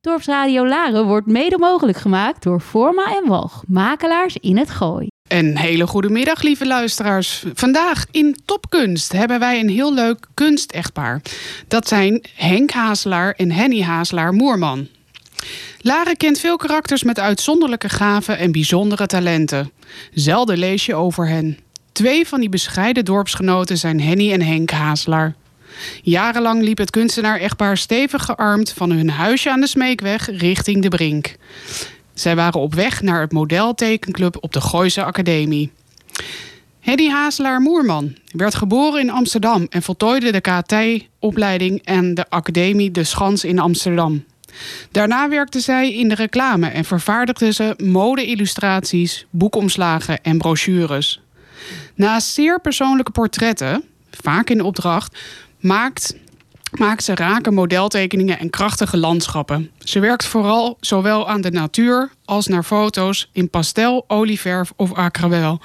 [0.00, 5.06] Dorpsradio Laren wordt mede mogelijk gemaakt door Forma en Walg, makelaars in het Gooi.
[5.28, 7.44] Een hele goede middag, lieve luisteraars.
[7.54, 11.22] Vandaag in Topkunst hebben wij een heel leuk kunstechtpaar.
[11.68, 14.88] Dat zijn Henk Hazelaar en Henny Hazelaar Moerman.
[15.80, 19.72] Laren kent veel karakters met uitzonderlijke gaven en bijzondere talenten.
[20.12, 21.58] Zelden lees je over hen.
[21.92, 25.34] Twee van die bescheiden dorpsgenoten zijn Henny en Henk Hazelaar.
[26.02, 31.36] Jarenlang liep het kunstenaar-echtpaar stevig gearmd van hun huisje aan de Smeekweg richting de Brink.
[32.14, 35.70] Zij waren op weg naar het modeltekenclub op de Gooise Academie.
[36.80, 43.04] Hedy Hazelaar Moerman werd geboren in Amsterdam en voltooide de KT-opleiding en de Academie De
[43.04, 44.24] Schans in Amsterdam.
[44.90, 51.20] Daarna werkte zij in de reclame en vervaardigde ze mode-illustraties, boekomslagen en brochures.
[51.94, 55.18] Naast zeer persoonlijke portretten, vaak in opdracht,
[55.60, 56.16] maakt,
[56.78, 59.70] maakt ze rake modeltekeningen en krachtige landschappen.
[59.78, 65.60] Ze werkt vooral zowel aan de natuur als naar foto's in pastel, olieverf of aquarel.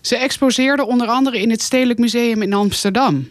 [0.00, 3.28] Ze exposeerde onder andere in het Stedelijk Museum in Amsterdam.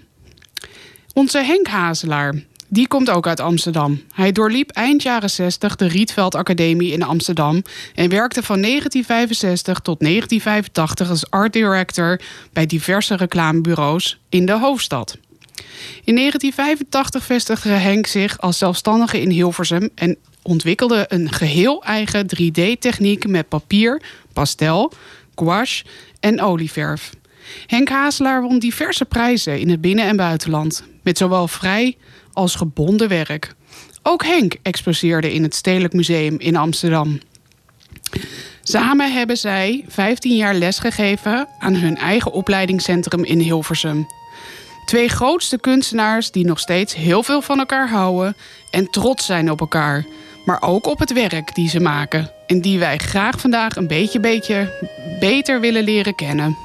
[1.13, 2.33] Onze Henk Hazelaar,
[2.67, 4.01] die komt ook uit Amsterdam.
[4.13, 7.61] Hij doorliep eind jaren 60 de Rietveld Academie in Amsterdam
[7.95, 12.21] en werkte van 1965 tot 1985 als art director
[12.53, 15.17] bij diverse reclamebureaus in de hoofdstad.
[16.03, 23.27] In 1985 vestigde Henk zich als zelfstandige in Hilversum en ontwikkelde een geheel eigen 3D-techniek
[23.27, 24.01] met papier,
[24.33, 24.91] pastel,
[25.35, 25.83] gouache
[26.19, 27.11] en olieverf.
[27.65, 31.97] Henk Hazelaar won diverse prijzen in het binnen- en buitenland, met zowel vrij
[32.33, 33.53] als gebonden werk.
[34.03, 37.19] Ook Henk exposeerde in het Stedelijk Museum in Amsterdam.
[38.63, 44.07] Samen hebben zij 15 jaar lesgegeven aan hun eigen opleidingscentrum in Hilversum.
[44.89, 48.35] Twee grootste kunstenaars die nog steeds heel veel van elkaar houden
[48.71, 50.05] en trots zijn op elkaar.
[50.45, 52.31] Maar ook op het werk die ze maken.
[52.47, 54.19] En die wij graag vandaag een beetje,
[55.19, 56.57] beter willen leren kennen.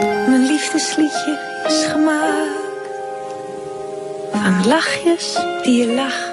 [0.00, 2.62] Mijn liefdesliedje is gemaakt
[4.32, 6.32] van lachjes die je lacht.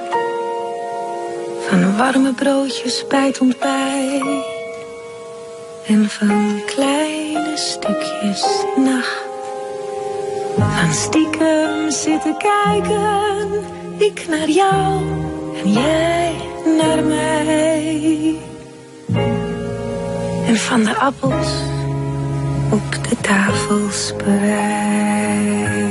[1.67, 4.23] Van warme broodjes bij het ontbijt.
[5.87, 9.30] En van kleine stukjes nacht.
[10.57, 13.47] Van stiekem zitten kijken,
[13.97, 15.01] ik naar jou
[15.63, 16.35] en jij
[16.77, 18.35] naar mij.
[20.47, 21.63] En van de appels
[22.69, 25.90] op de tafel spreid.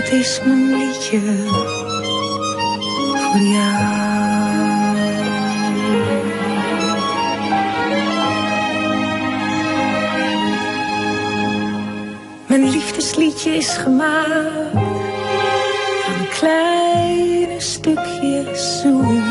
[0.00, 1.20] Dat is mijn liedje
[3.14, 4.00] voor jou.
[12.46, 14.72] Mijn liefdesliedje is gemaakt
[16.04, 19.22] van kleine stukjes zoen.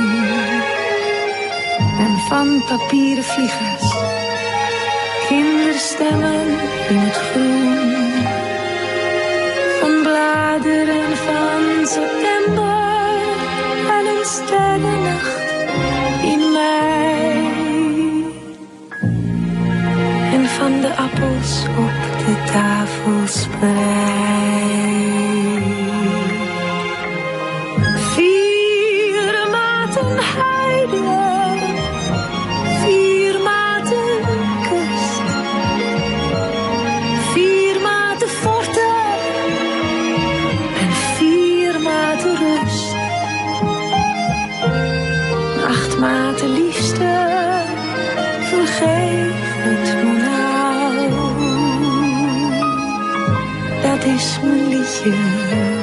[2.00, 3.94] En van papieren vliegers,
[5.28, 6.48] kinderstemmen
[6.90, 7.99] in het groen.
[10.62, 13.18] Bladeren van september
[13.90, 15.52] en een sterrennacht
[16.22, 18.26] in mei.
[20.34, 24.89] En van de appels op de tafel spreid.
[55.06, 55.79] Mijn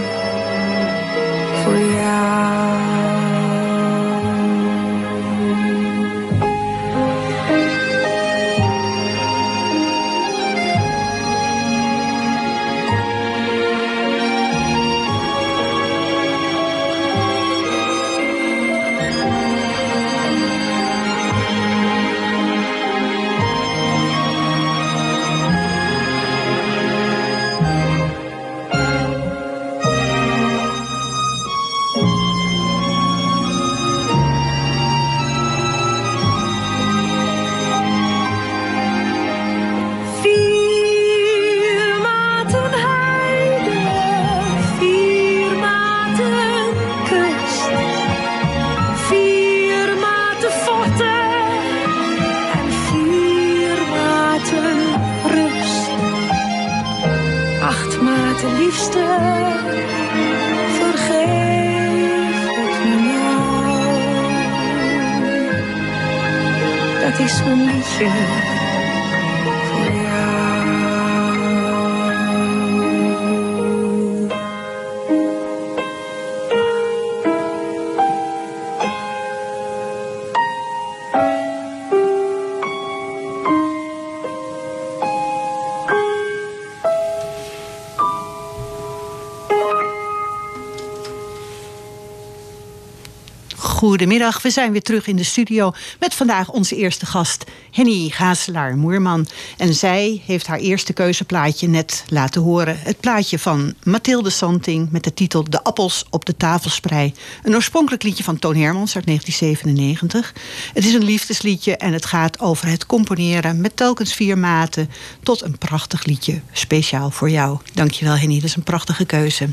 [93.96, 99.26] Goedemiddag, we zijn weer terug in de studio met vandaag onze eerste gast Henny Gazelaar-Moerman.
[99.56, 102.78] En zij heeft haar eerste keuzeplaatje net laten horen.
[102.78, 107.14] Het plaatje van Mathilde Santing met de titel De appels op de tafelsprei.
[107.42, 110.34] Een oorspronkelijk liedje van Toon Hermans uit 1997.
[110.74, 114.90] Het is een liefdesliedje en het gaat over het componeren met telkens vier maten
[115.22, 117.58] tot een prachtig liedje speciaal voor jou.
[117.74, 119.48] Dankjewel Henny, dat is een prachtige keuze.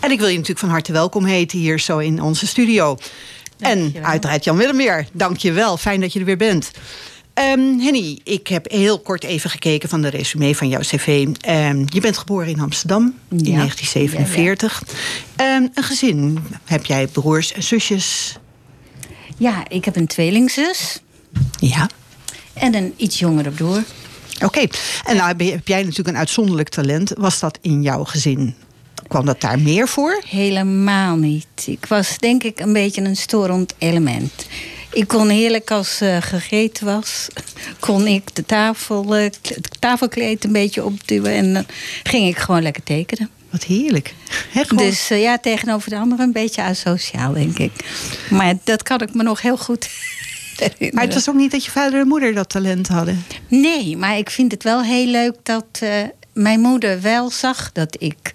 [0.00, 2.96] En ik wil je natuurlijk van harte welkom heten hier zo in onze studio.
[3.64, 5.76] En uiteraard Jan Willem Dank je wel.
[5.76, 6.70] Fijn dat je er weer bent.
[7.34, 11.28] Ehm, Henny, ik heb heel kort even gekeken van de resume van jouw cv.
[11.40, 13.56] Ehm, je bent geboren in Amsterdam in Ja.
[13.56, 14.82] 1947.
[15.36, 16.38] Ehm, een gezin.
[16.64, 18.36] Heb jij broers en zusjes?
[19.36, 21.00] Ja, ik heb een tweelingzus
[21.60, 21.88] Ja.
[22.52, 23.82] en een iets jongere broer.
[24.44, 24.66] Oké.
[25.04, 27.12] En nou heb jij natuurlijk een uitzonderlijk talent.
[27.16, 28.54] Was dat in jouw gezin?
[29.08, 30.22] Kwam dat daar meer voor?
[30.28, 31.46] Helemaal niet.
[31.66, 34.46] Ik was denk ik een beetje een storend element.
[34.92, 37.26] Ik kon heerlijk als eh, gegeten was,
[37.80, 41.66] kon ik de tafel, eh, het tafelkleed een beetje opduwen en dan
[42.02, 43.30] ging ik gewoon lekker tekenen.
[43.50, 44.14] Wat heerlijk.
[44.52, 47.72] Gewoon- Dus eh, ja, tegenover de anderen een beetje asociaal, denk ik.
[48.30, 49.88] Maar dat kan ik me nog heel goed
[50.56, 50.94] herinneren.
[50.94, 53.24] maar het was ook niet dat je vader en moeder dat talent hadden.
[53.48, 55.66] Nee, maar ik vind het wel heel leuk dat
[56.32, 58.32] mijn moeder wel zag dat ik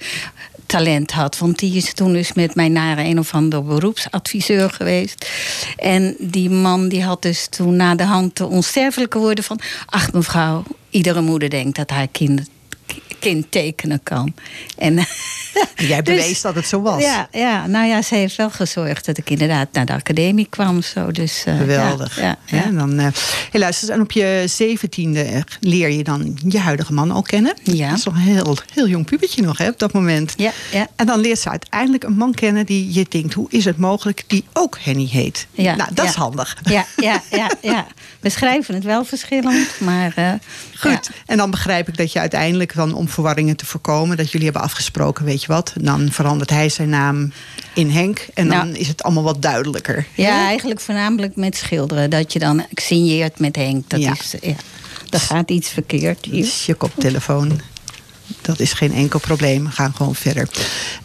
[0.70, 1.38] talent had.
[1.38, 5.30] Want die is toen dus met mij naar een of ander beroepsadviseur geweest.
[5.78, 9.60] En die man die had dus toen na de hand de onsterfelijke woorden van...
[9.86, 12.50] ach mevrouw, iedere moeder denkt dat haar kind,
[13.20, 14.34] kind tekenen kan.
[14.78, 14.94] En,
[15.76, 17.02] jij Dus- bewees dat het zo was.
[17.02, 20.82] Ja, ja, nou ja, ze heeft wel gezorgd dat ik inderdaad naar de academie kwam.
[20.82, 22.20] Zo, dus, eh, Geweldig.
[22.20, 23.08] Ja, ja, dan, eh
[23.52, 27.54] hey, luister, en op je zeventiende leer je dan je huidige man al kennen.
[27.64, 27.90] Ja.
[27.90, 30.34] Dat is nog een heel, heel jong pubertje nog hè, op dat moment.
[30.38, 30.88] Ja, ja.
[30.96, 33.34] En dan leert ze uiteindelijk een man kennen die je denkt...
[33.34, 35.48] hoe is het mogelijk die ook Henny heet?
[35.52, 36.58] Ja, nou, dat is handig.
[36.64, 37.88] Ja, ja, ja, ja.
[38.20, 40.12] We schrijven het wel verschillend, maar.
[40.16, 40.32] eh,
[40.80, 41.10] Goed.
[41.26, 44.18] En dan begrijp ik dat je uiteindelijk dan om verwarringen te voorkomen...
[44.18, 45.74] dat jullie hebben afgesproken, weet je wat...
[45.82, 47.32] dan verandert hij zijn naam
[47.74, 48.28] in Henk...
[48.34, 48.78] en dan Nou.
[48.80, 50.06] is het allemaal wat duidelijker.
[50.16, 52.10] Ja, eigenlijk voornamelijk met schilderen.
[52.10, 53.90] Dat je dan signeert met Henk.
[53.90, 54.12] Dat Ja.
[54.12, 54.54] is, ja.
[55.10, 56.44] Er gaat iets verkeerd hier.
[56.44, 57.62] Dus je koptelefoon.
[58.42, 59.64] Dat is geen enkel probleem.
[59.64, 60.48] We gaan gewoon verder.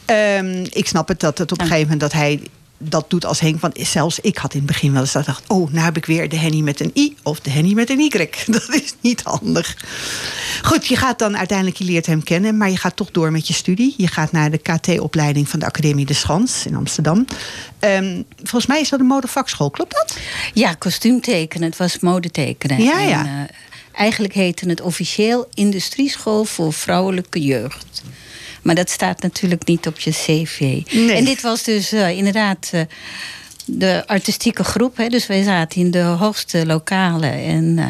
[0.04, 2.40] Ehm, ik snap het dat het op een gegeven moment dat hij
[2.88, 3.60] dat doet als Henk.
[3.60, 5.44] Want zelfs ik had in het begin wel eens dat dacht...
[5.48, 8.00] oh, nou heb ik weer de Henny met een I of de Henny met een
[8.00, 8.08] Y.
[8.46, 9.76] Dat is niet handig.
[10.62, 12.56] Goed, je gaat dan uiteindelijk, je leert hem kennen...
[12.56, 13.94] maar je gaat toch door met je studie.
[13.96, 17.26] Je gaat naar de KT-opleiding van de Academie de Schans in Amsterdam.
[17.79, 20.19] Ehm, volgens mij is dat een modevakschool, klopt dat?
[20.55, 21.69] Ja, kostuumtekenen.
[21.69, 22.82] Het was modetekenen.
[22.82, 23.24] Ja, En, ja.
[23.24, 23.55] eh,
[23.93, 28.03] eigenlijk heette het officieel Industrieschool voor Vrouwelijke Jeugd.
[28.64, 30.60] Maar dat staat natuurlijk niet op je cv.
[30.60, 31.12] Nee.
[31.12, 32.80] En dit was dus eh, inderdaad eh,
[33.64, 34.96] de artistieke groep.
[34.96, 35.08] Hè?
[35.08, 37.32] Dus wij zaten in de hoogste lokalen.
[37.32, 37.86] En eh,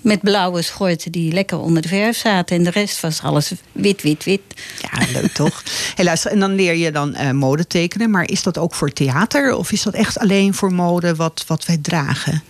[0.00, 2.56] met blauwe schorten die lekker onder de verf zaten.
[2.56, 4.40] En de rest was alles wit, wit, wit.
[4.80, 5.62] Ja, leuk toch?
[5.94, 8.10] Hey, luister, en dan leer je dan eh, mode tekenen.
[8.10, 9.56] Maar is dat ook voor theater?
[9.56, 12.42] Of is dat echt alleen voor mode wat, wat wij dragen?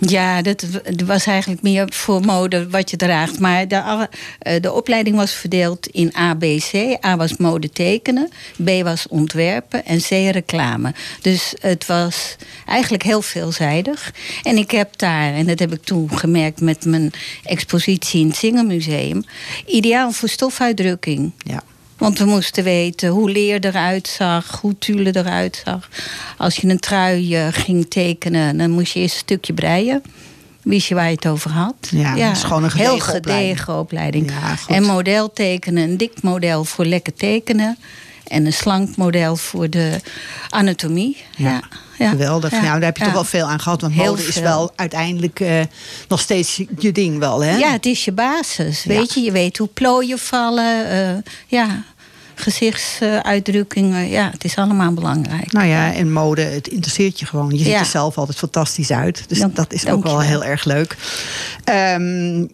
[0.00, 0.64] Ja, dat
[1.04, 3.38] was eigenlijk meer voor mode wat je draagt.
[3.38, 6.98] Maar de, eh, de opleiding was verdeeld in A, B, C.
[7.04, 8.28] A was mode tekenen,
[8.64, 10.94] B was ontwerpen en C reclame.
[11.22, 12.36] Dus het was
[12.66, 14.12] eigenlijk heel veelzijdig.
[14.42, 17.10] En ik heb daar, en dat heb ik toen gemerkt met mijn
[17.42, 19.24] expositie in het Zingermuseum...
[19.66, 21.32] ideaal voor stofuitdrukking.
[21.38, 21.62] Ja.
[21.98, 25.88] Want we moesten weten hoe leer eruit zag, hoe tulle eruit zag.
[26.36, 30.02] Als je een trui eh, ging tekenen, dan moest je eerst een stukje breien.
[30.62, 31.74] Wist je waar je het over had?
[31.90, 34.30] Ja, dat is gewoon een gedegen Heel gedegen opleiding.
[34.30, 37.78] Ja, en model tekenen, een dik model voor lekker tekenen.
[38.28, 40.00] En een slank model voor de
[40.48, 41.16] anatomie.
[41.36, 41.60] Ja, Ja,
[41.98, 42.50] ja, geweldig.
[42.50, 43.80] ja, nou, daar heb je toch wel veel aan gehad.
[43.80, 44.42] Want Heel mode is veel.
[44.42, 45.60] wel uiteindelijk eh,
[46.08, 47.56] nog steeds je- ding wel, hè?
[47.56, 48.84] Ja, het is je basis.
[48.84, 50.90] Weet je, je weet hoe plooien vallen.
[50.90, 51.16] eh,
[51.46, 51.82] ja,
[52.34, 54.08] gezichtsuitdrukkingen.
[54.08, 55.52] ja, het is allemaal belangrijk.
[55.52, 57.50] Nou ja, en mode, het interesseert je gewoon.
[57.50, 57.78] Je ziet Ja.
[57.78, 59.24] er zelf altijd fantastisch uit.
[59.28, 60.96] Dus Dank- dat is ook wel heel erg leuk.
[61.64, 62.44] Ehm,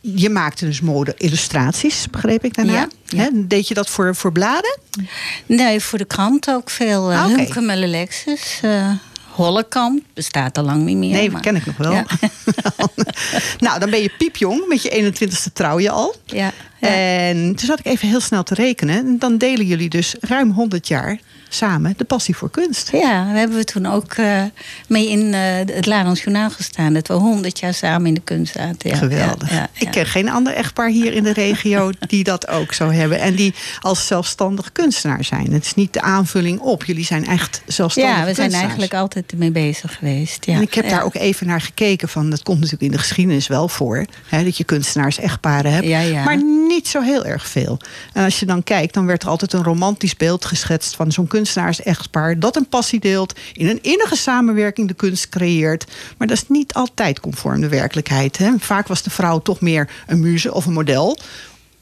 [0.00, 2.88] je maakte dus mode-illustraties, begreep ik daarna.
[3.04, 3.30] Ja?
[3.32, 4.78] Deed je dat voor, voor bladen?
[5.46, 7.10] Nee, voor de krant ook veel.
[7.12, 7.26] Uh, Ah.
[7.26, 8.58] Humke Lexus.
[8.62, 8.90] eh
[9.30, 11.10] Hollekamp bestaat al lang niet meer.
[11.12, 11.92] Nee, maar- ken ik nog wel.
[11.92, 12.06] Ja.
[13.58, 14.64] nou, dan ben je piepjong.
[14.68, 16.14] Met je 21ste trouw je al.
[16.24, 16.88] Ja, ja.
[16.88, 18.96] En toen zat ik even heel snel te rekenen.
[18.98, 21.18] En dan delen jullie dus ruim 100 jaar
[21.52, 22.88] samen de passie voor kunst.
[22.92, 24.42] Ja, daar hebben we toen ook eh,
[24.88, 26.92] mee in eh, het Larens Journaal gestaan.
[26.92, 28.90] Dat we honderd jaar samen in de kunst zaten.
[28.90, 29.50] Ja, Geweldig.
[29.50, 32.90] Ja, ja, Ik ken geen ander echtpaar hier in de regio die dat ook zo
[32.90, 33.20] hebben.
[33.20, 35.52] En die als zelfstandig kunstenaar zijn.
[35.52, 36.84] Het is niet de aanvulling op.
[36.84, 40.46] Jullie zijn echt zelfstandig Ja, we zijn eigenlijk altijd ermee bezig geweest.
[40.46, 40.54] Ja.
[40.54, 43.46] en ik heb daar ook even naar gekeken van, dat komt natuurlijk in de geschiedenis
[43.46, 47.78] wel voor, hè, dat je kunstenaars echtparen hebt, maar niet zo heel erg veel.
[48.12, 51.26] En als je dan kijkt, dan werd er altijd een romantisch beeld geschetst van zo'n
[51.26, 51.39] kunstenaars
[51.82, 55.84] echtpaar dat een passie deelt, in een innige samenwerking de kunst creëert,
[56.18, 58.38] maar dat is niet altijd conform de werkelijkheid.
[58.38, 58.52] Hè.
[58.58, 61.18] Vaak was de vrouw toch meer een muze of een model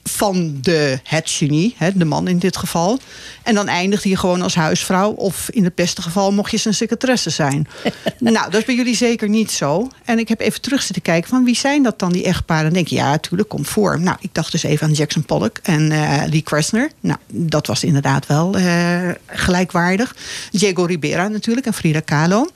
[0.09, 2.99] van de, het genie, hè, de man in dit geval.
[3.43, 5.11] En dan eindigde je gewoon als huisvrouw.
[5.11, 7.69] Of in het beste geval mocht je zijn secretaresse zijn.
[8.19, 9.91] nou, dat is bij jullie zeker niet zo.
[10.05, 12.65] En ik heb even terug zitten kijken van wie zijn dat dan, die echtparen.
[12.65, 14.01] Dan denk je, ja, natuurlijk, komt voor.
[14.01, 16.91] Nou, ik dacht dus even aan Jackson Pollock en eh, Lee Krasner.
[17.01, 20.17] Nou, dat was inderdaad wel eh, gelijkwaardig.
[20.51, 22.49] Diego Ribera natuurlijk en Frida Kahlo.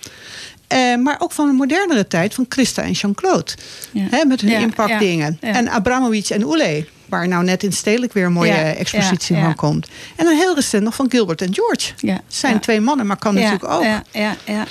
[0.66, 3.52] Eh, maar ook van een modernere tijd van Christa en Jean-Claude.
[3.90, 4.24] Ja.
[4.24, 5.38] Met hun Ja, impactdingen.
[5.40, 5.48] ja.
[5.54, 6.86] En Abramovic en Oele.
[7.12, 9.46] Waar nou net in Stedelijk weer een mooie Ja, expositie ja, ja.
[9.46, 9.88] van komt.
[10.16, 11.92] En dan heel recent nog van Gilbert en George.
[11.96, 13.82] Ja, Het zijn twee mannen, maar kan natuurlijk ook.
[13.82, 14.64] Ja, ja, ja.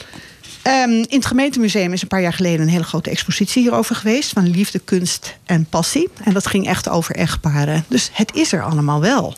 [0.62, 4.31] Ehm, in het gemeentemuseum is een paar jaar geleden een hele grote expositie hierover geweest.
[4.31, 6.10] Van liefde, kunst en passie.
[6.24, 7.86] En dat ging echt over echtparen.
[7.88, 9.36] Dus het is er allemaal wel.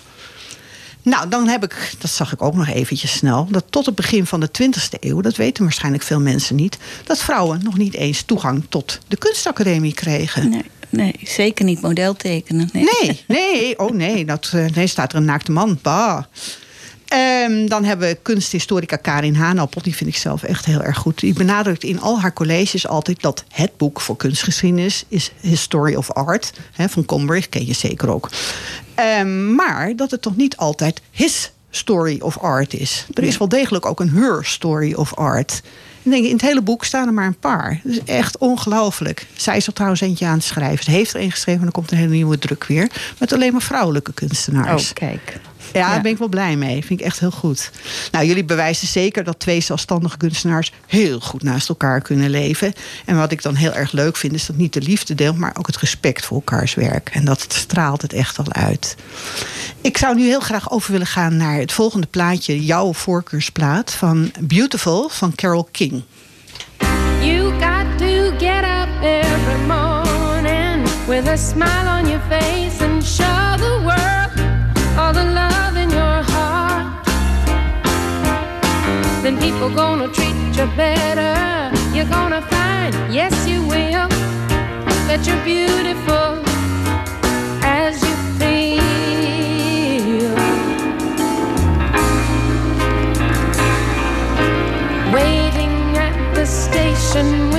[1.01, 4.25] Nou, dan heb ik, dat zag ik ook nog eventjes snel, dat tot het begin
[4.25, 8.21] van de 20e eeuw, dat weten waarschijnlijk veel mensen niet, dat vrouwen nog niet eens
[8.21, 10.49] toegang tot de kunstacademie kregen.
[10.49, 12.69] Nee, nee, zeker niet modeltekenen.
[12.73, 12.83] Nee.
[12.83, 15.79] Nee, nee, oh nee, dat, eh, nee, staat er een naakte man.
[15.81, 16.23] Bah.
[17.07, 19.81] Ehm, dan hebben we kunsthistorica Karin Hanappel.
[19.81, 21.19] Die vind ik zelf echt heel erg goed.
[21.19, 26.11] Die benadrukt in al haar colleges altijd dat het boek voor kunstgeschiedenis is History of
[26.11, 26.53] Art.
[26.71, 28.29] Van Combridge, ken je zeker ook.
[28.95, 33.05] Ehm, maar dat het toch niet altijd his story of art is.
[33.13, 35.61] Er is wel degelijk ook een her story of art.
[36.03, 37.79] En denk in het hele boek staan er maar een paar.
[37.83, 39.27] Dat is echt ongelooflijk.
[39.35, 40.83] Zij is er trouwens eentje aan het schrijven.
[40.83, 42.91] Ze heeft er een geschreven en er komt een hele nieuwe druk weer.
[43.19, 44.89] Met alleen maar vrouwelijke kunstenaars.
[44.89, 45.39] Oh, kijk.
[45.73, 45.91] Ja, Ja.
[45.91, 46.85] daar ben ik wel blij mee.
[46.85, 47.71] Vind ik echt heel goed.
[48.11, 52.73] Nou, jullie bewijzen zeker dat twee zelfstandige kunstenaars heel goed naast elkaar kunnen leven.
[53.05, 55.55] En wat ik dan heel erg leuk vind, is dat niet de liefde deelt, maar
[55.57, 57.09] ook het respect voor elkaars werk.
[57.09, 58.95] En dat straalt het echt al uit.
[59.81, 64.31] Ik zou nu heel graag over willen gaan naar het volgende plaatje, jouw voorkeursplaat van
[64.39, 66.03] Beautiful van Carole King.
[67.21, 73.42] You got to get up every morning with a smile on your face and show
[79.23, 81.71] Then people gonna treat you better.
[81.95, 84.09] You're gonna find, yes, you will,
[85.07, 86.43] that you're beautiful
[87.63, 88.83] as you feel.
[95.13, 97.52] Waiting at the station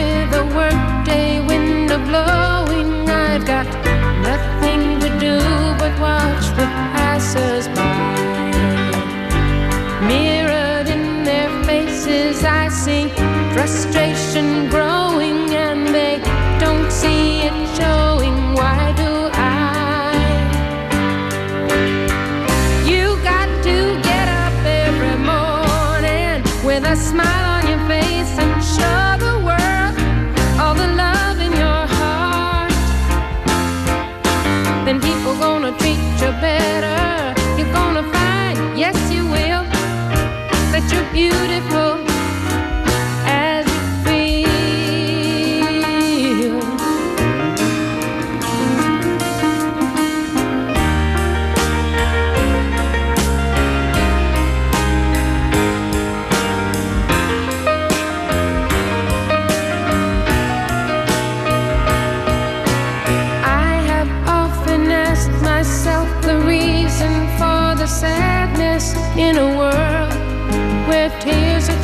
[36.45, 37.04] better.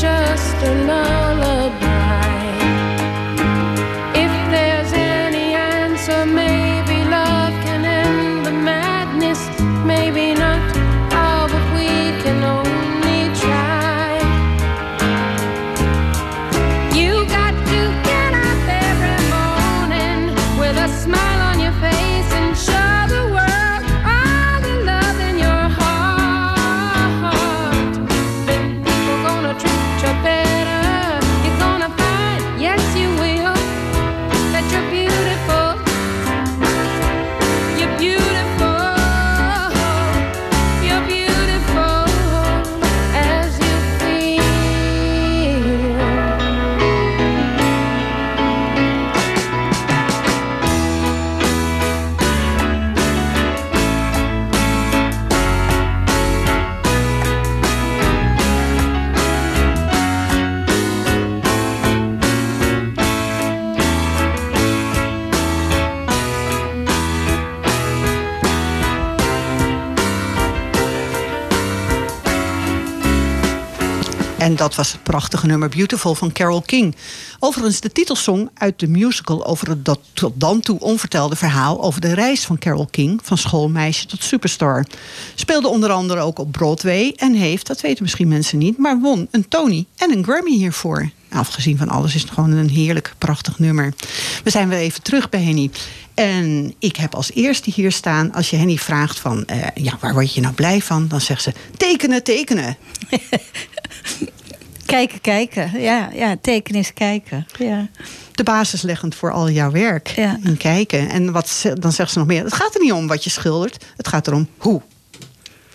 [0.00, 1.29] Just a
[74.60, 76.96] dat was het prachtige nummer Beautiful van Carole King.
[77.38, 82.00] Overigens de titelsong uit de musical over het dat tot dan toe onvertelde verhaal over
[82.00, 84.86] de reis van Carole King van schoolmeisje tot superstar.
[85.34, 89.28] Speelde onder andere ook op Broadway en heeft, dat weten misschien mensen niet, maar won
[89.30, 91.10] een Tony en een Grammy hiervoor.
[91.30, 93.94] Afgezien van alles is het gewoon een heerlijk, prachtig nummer.
[94.44, 95.70] We zijn weer even terug bij Henny.
[96.14, 99.44] En ik heb als eerste hier staan, als je Henny vraagt van...
[99.44, 101.08] eh, ja, waar word je nou blij van?
[101.08, 102.76] Dan zegt ze, tekenen, tekenen.
[104.90, 105.80] Kijken, kijken.
[105.80, 107.46] Ja, ja, tekenen is kijken.
[107.58, 107.88] Ja.
[108.32, 110.08] De basis leggend voor al jouw werk.
[110.08, 110.38] Ja.
[110.44, 111.08] En kijken.
[111.10, 113.30] En wat, ze- dan zegt ze nog meer, het gaat er niet om wat je
[113.30, 113.84] schildert.
[113.96, 114.80] Het gaat erom hoe.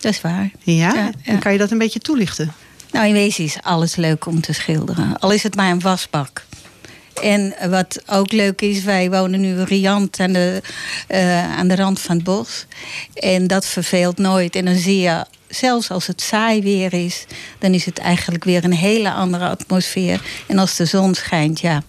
[0.00, 0.50] Dat is waar.
[0.62, 0.74] Ja?
[0.74, 1.10] Ja, ja.
[1.24, 2.52] En kan je dat een beetje toelichten?
[2.92, 5.18] Nou, in wezen is alles leuk om te schilderen.
[5.18, 6.44] Al is het maar een wasbak.
[7.22, 10.62] En wat ook leuk is, wij wonen nu riant aan de,
[11.08, 12.66] eh, aan de rand van het bos.
[13.14, 14.56] En dat verveelt nooit.
[14.56, 15.24] En dan zie je,
[15.56, 17.24] zelfs als het saai weer is...
[17.58, 20.22] dan is het eigenlijk weer een hele andere atmosfeer.
[20.46, 21.82] En als de zon schijnt, ja...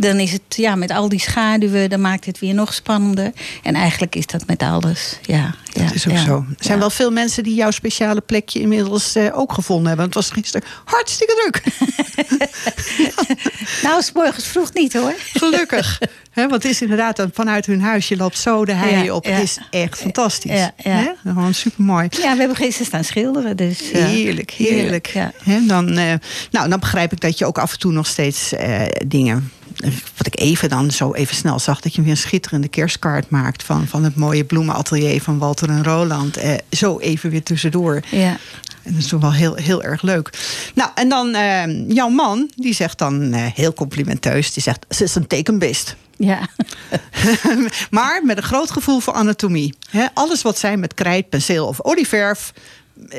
[0.00, 3.32] Dan is het ja, met al die schaduwen, dan maakt het weer nog spannender.
[3.62, 5.18] En eigenlijk is dat met alles.
[5.22, 6.24] Ja, ja, Dat is ook ja.
[6.24, 6.36] zo.
[6.48, 6.78] Er zijn Ja.
[6.80, 10.04] wel veel mensen die jouw speciale plekje inmiddels eh, ook gevonden hebben.
[10.06, 11.62] Het was gisteren hartstikke druk.
[13.82, 15.14] Nou, s morgens vroeg niet hoor.
[15.32, 15.98] Gelukkig.
[16.30, 18.08] Hè, want het is inderdaad vanuit hun huis.
[18.08, 19.24] Je loopt zo de hei op.
[19.24, 20.68] Het is echt fantastisch.
[20.82, 21.14] Ja?
[21.22, 22.06] Gewoon super mooi.
[22.10, 23.56] Ja, we hebben gisteren staan schilderen.
[23.56, 25.14] Dus, Heerlijk, heerlijk.
[25.42, 26.14] Hè, dan, eh,
[26.50, 29.50] nou, dan begrijp ik dat je ook af en toe nog steeds eh, dingen.
[30.16, 33.62] Wat ik even dan zo even snel zag, dat je weer een schitterende kerstkaart maakt
[33.62, 36.36] van, van het mooie bloemenatelier van Walter en Roland.
[36.36, 38.02] Eh, zo even weer tussendoor.
[38.10, 38.36] Ja.
[38.82, 40.30] En dat is toch wel heel, heel erg leuk.
[40.74, 45.04] Nou, en dan eh, jouw man, die zegt dan eh, heel complimenteus: die zegt, ze
[45.04, 45.96] is een tekenbeest.
[46.16, 46.48] Ja.
[47.90, 49.74] maar met een groot gevoel voor anatomie.
[50.14, 52.52] Alles wat zij met krijt, penseel of olieverf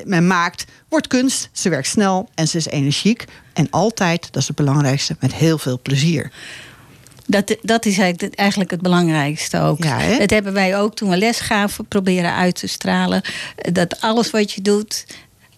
[0.05, 1.49] men maakt, wordt kunst.
[1.51, 3.25] Ze werkt snel en ze is energiek.
[3.53, 6.31] En altijd, dat is het belangrijkste, met heel veel plezier.
[7.25, 9.83] Dat, dat is eigenlijk het, belangrijkste ook.
[9.83, 10.17] Ja, hè?
[10.17, 13.21] dat hebben wij ook toen we les gaven proberen uit te stralen.
[13.55, 15.05] Dat alles wat je doet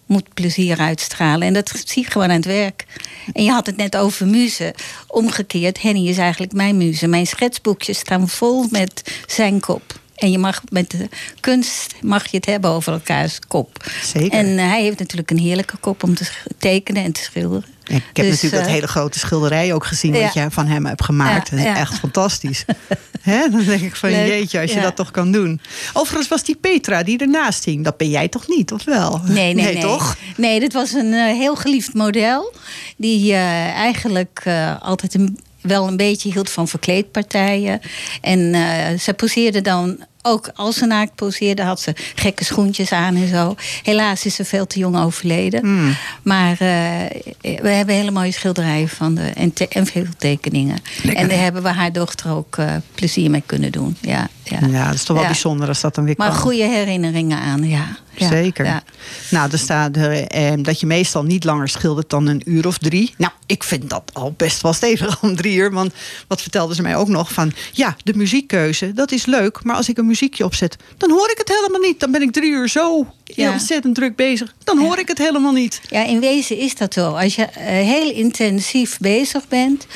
[0.06, 1.46] moet plezier uitstralen.
[1.46, 2.84] En dat zie je gewoon aan het werk.
[3.32, 4.74] En je had het net over muzen.
[5.06, 7.06] Omgekeerd, Henny is eigenlijk mijn muze.
[7.06, 10.00] Mijn schetsboekjes staan vol met zijn kop.
[10.22, 11.08] En je mag met de
[11.40, 13.84] kunst mag je het hebben over elkaars kop.
[14.02, 14.38] Zeker.
[14.38, 17.64] En eh, hij heeft natuurlijk een heerlijke kop om te tekenen en te schilderen.
[17.84, 20.12] Ik heb Dus, natuurlijk dat eh, hele grote schilderij ook gezien...
[20.12, 20.42] wat ja.
[20.42, 21.48] je van hem hebt gemaakt.
[21.50, 21.78] Ja, Dat is ja.
[21.78, 22.64] Echt fantastisch.
[23.50, 25.60] Dan denk ik van Leuk, jeetje, als je dat toch kan doen.
[25.92, 27.84] Overigens was die Petra die ernaast hing.
[27.84, 29.20] Dat ben jij toch niet, of wel?
[29.24, 29.82] Nee, nee, nee.
[29.82, 30.16] toch?
[30.36, 32.52] Nee, dit was een eh, heel geliefd model.
[32.96, 34.42] Die eigenlijk
[34.80, 37.80] altijd een, wel een beetje hield van verkleedpartijen.
[38.20, 38.54] En
[39.00, 40.04] ze poseerde dan.
[40.24, 43.54] Ook als ze naakt poseerde, had ze gekke schoentjes aan en zo.
[43.82, 45.60] Helaas is ze veel te jong overleden.
[45.60, 45.96] Hmm.
[46.22, 50.76] Maar eh, we hebben hele mooie schilderijen van de, en, te- en veel tekeningen.
[51.02, 51.22] Lekker.
[51.22, 53.96] En daar hebben we haar dochter ook eh, plezier mee kunnen doen.
[54.00, 54.58] Ja, ja.
[54.70, 55.30] Ja, dat is toch wel Ja.
[55.32, 56.36] bijzonder als dat dan weer Maar kan.
[56.38, 57.86] goede herinneringen aan, ja.
[58.14, 58.64] Ja Zeker.
[58.64, 58.82] ja.
[59.30, 62.78] Nou, er staat er, eh, dat je meestal niet langer schildert dan een uur of
[62.78, 63.14] drie.
[63.18, 65.72] Nou, ik vind dat al best wel stevig om drie uur.
[65.72, 65.92] Want
[66.26, 67.52] wat vertelden ze mij ook nog van...
[67.72, 69.64] ja, de muziekkeuze, dat is leuk.
[69.64, 72.00] Maar als ik een muziekje opzet, dan hoor ik het helemaal niet.
[72.00, 73.52] Dan ben ik drie uur zo Ja.
[73.52, 74.54] ontzettend druk bezig.
[74.64, 75.80] Dan hoor ik het helemaal niet.
[75.88, 77.10] Ja, in wezen is dat zo.
[77.10, 79.86] Als je eh, heel intensief bezig bent.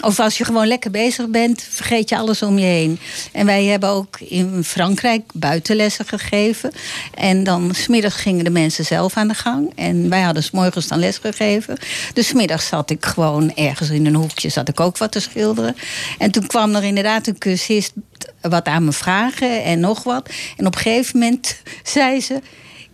[0.00, 2.98] Of als je gewoon lekker bezig bent, vergeet je alles om je heen.
[3.32, 6.72] En wij hebben ook in Frankrijk buitenlessen gegeven.
[7.14, 9.72] En dan smiddags gingen de mensen zelf aan de gang.
[9.74, 11.78] En wij hadden 's morgens dan les gegeven.
[12.14, 15.20] Dus 's middags zat ik gewoon ergens in een hoekje, zat ik ook wat te
[15.20, 15.76] schilderen.
[16.18, 17.92] En toen kwam er inderdaad een cursist
[18.40, 20.28] wat aan me vragen en nog wat.
[20.56, 22.40] En op een gegeven moment zei ze.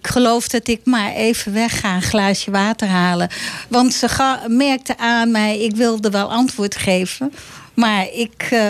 [0.00, 3.28] Ik geloof dat ik maar even wegga, een glaasje water halen.
[3.68, 7.32] Want ze merkte aan mij, ik wilde wel antwoord geven.
[7.78, 8.60] Maar ik eh,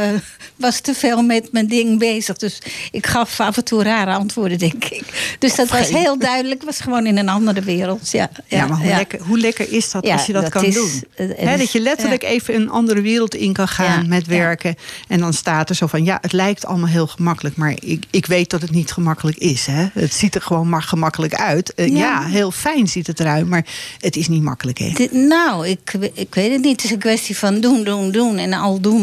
[0.57, 2.37] was te veel met mijn ding bezig.
[2.37, 2.59] Dus
[2.91, 5.37] ik gaf af en toe rare antwoorden, denk ik.
[5.39, 6.63] Dus dat was heel duidelijk.
[6.63, 8.11] was gewoon in een andere wereld.
[8.11, 8.97] Ja, Ja, maar hoe, ja.
[8.97, 11.03] Lekker, hoe lekker is dat Ja, als je dat, dat kan is- doen?
[11.17, 12.29] is- dat je letterlijk ja.
[12.29, 14.33] even een andere wereld in kan gaan Ja, met ja.
[14.33, 14.75] werken.
[15.09, 17.57] En dan staat er zo van, ja, het lijkt allemaal heel gemakkelijk.
[17.57, 19.67] Maar ik, ik weet dat het niet gemakkelijk is.
[19.67, 19.87] Hè?
[19.93, 21.75] Het ziet er gewoon maar gemakkelijk uit.
[21.75, 21.97] Eh, ja.
[21.97, 22.23] Ja.
[22.27, 23.47] heel fijn ziet het eruit.
[23.47, 23.67] Maar
[23.99, 24.91] het is niet makkelijk, hè?
[24.91, 26.73] Dit- nou, ik, ik weet het niet.
[26.77, 28.37] Het is een kwestie van doen, doen, doen.
[28.39, 28.53] En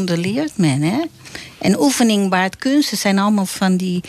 [0.03, 1.01] leert men, hè.
[1.58, 4.03] En oefening baart kunsten zijn allemaal van die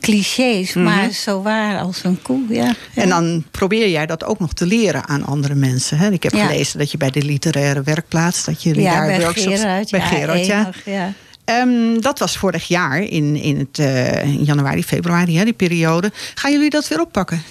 [0.00, 0.72] clichés.
[0.74, 2.64] Maar zo waar als een koe, ja.
[2.64, 3.00] Mhm.
[3.00, 5.98] En dan probeer jij dat ook nog te leren aan andere mensen.
[5.98, 6.10] Hè?
[6.10, 6.46] Ik heb Ja.
[6.46, 8.44] gelezen dat je bij de literaire werkplaats...
[8.44, 9.60] dat jullie ja, daar bij workshops...
[9.60, 9.90] Gerard.
[9.90, 11.12] bij ja, Gerard, ja.
[11.44, 16.12] Ehm, dat was vorig jaar in, in, het, eh, januari, februari, hè, die periode.
[16.34, 17.42] Gaan jullie dat weer oppakken?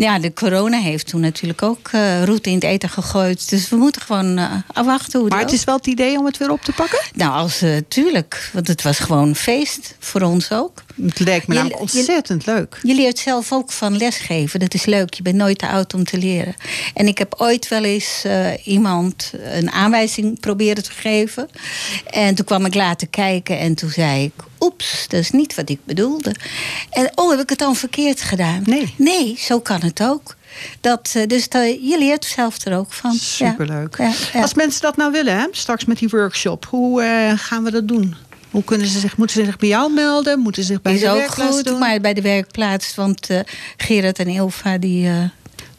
[0.00, 3.48] Ja, de corona heeft toen natuurlijk ook eh roet in het eten gegooid.
[3.48, 6.36] Dus we moeten gewoon eh, afwachten hoe Maar het is wel het idee om het
[6.36, 7.00] weer op te pakken?
[7.14, 8.50] Nou, als, eh, tuurlijk.
[8.52, 10.82] Want het was gewoon een feest voor ons ook.
[11.02, 12.78] Het lijkt me namelijk je- ontzettend leuk.
[12.82, 14.60] Je leert zelf ook van lesgeven.
[14.60, 15.14] Dat is leuk.
[15.14, 16.54] Je bent nooit te oud om te leren.
[16.94, 18.24] En ik heb ooit wel eens
[18.64, 21.48] iemand een aanwijzing proberen te geven.
[22.10, 24.32] En toen kwam ik later kijken en toen zei ik...
[24.60, 26.34] Oeps, dat is niet wat ik bedoelde.
[26.90, 28.62] En oh, heb ik het dan verkeerd gedaan?
[28.66, 28.94] Nee.
[28.96, 30.36] Nee, zo kan het ook.
[30.80, 33.12] Dat, eh, dus dat, je leert zelf er ook van.
[33.12, 33.96] Superleuk.
[33.98, 34.42] Ja, ja.
[34.42, 37.88] Als mensen dat nou willen, hè, straks met die workshop, hoe eh, gaan we dat
[37.88, 38.14] doen?
[38.50, 40.38] Hoe kunnen ze zich, moeten ze zich bij jou melden?
[40.38, 41.78] Moeten ze zich bij is de ook werkplaats goed, doen?
[41.78, 42.94] maar bij de werkplaats.
[42.94, 43.40] Want eh,
[43.76, 45.10] Gerard en Ilva, die...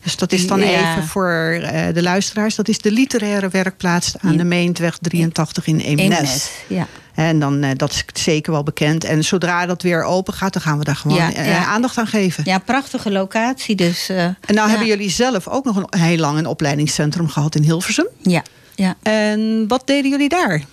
[0.04, 1.62] Dus dat is dan even voor
[1.94, 2.56] de luisteraars.
[2.56, 6.18] Dat is de literaire werkplaats aan de Meentweg 83 in Eemnes.
[6.18, 6.88] Eemnes, ja.
[7.16, 9.04] En dan, eh, dat is zeker wel bekend.
[9.04, 11.66] En zodra dat weer open gaat, dan gaan we daar gewoon Ja, eh, ja.
[11.66, 12.44] aandacht aan geven.
[12.46, 13.76] Ja, prachtige locatie.
[13.76, 14.68] Dus, eh, En nou ja.
[14.68, 18.08] hebben jullie zelf ook nog een, heel lang een opleidingscentrum gehad in Hilversum.
[18.22, 18.44] Ja,
[18.76, 18.96] ja.
[19.02, 20.64] En wat deden jullie daar?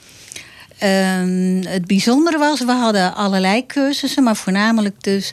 [0.78, 5.32] Ehm, het bijzondere was, we hadden allerlei cursussen, maar voornamelijk dus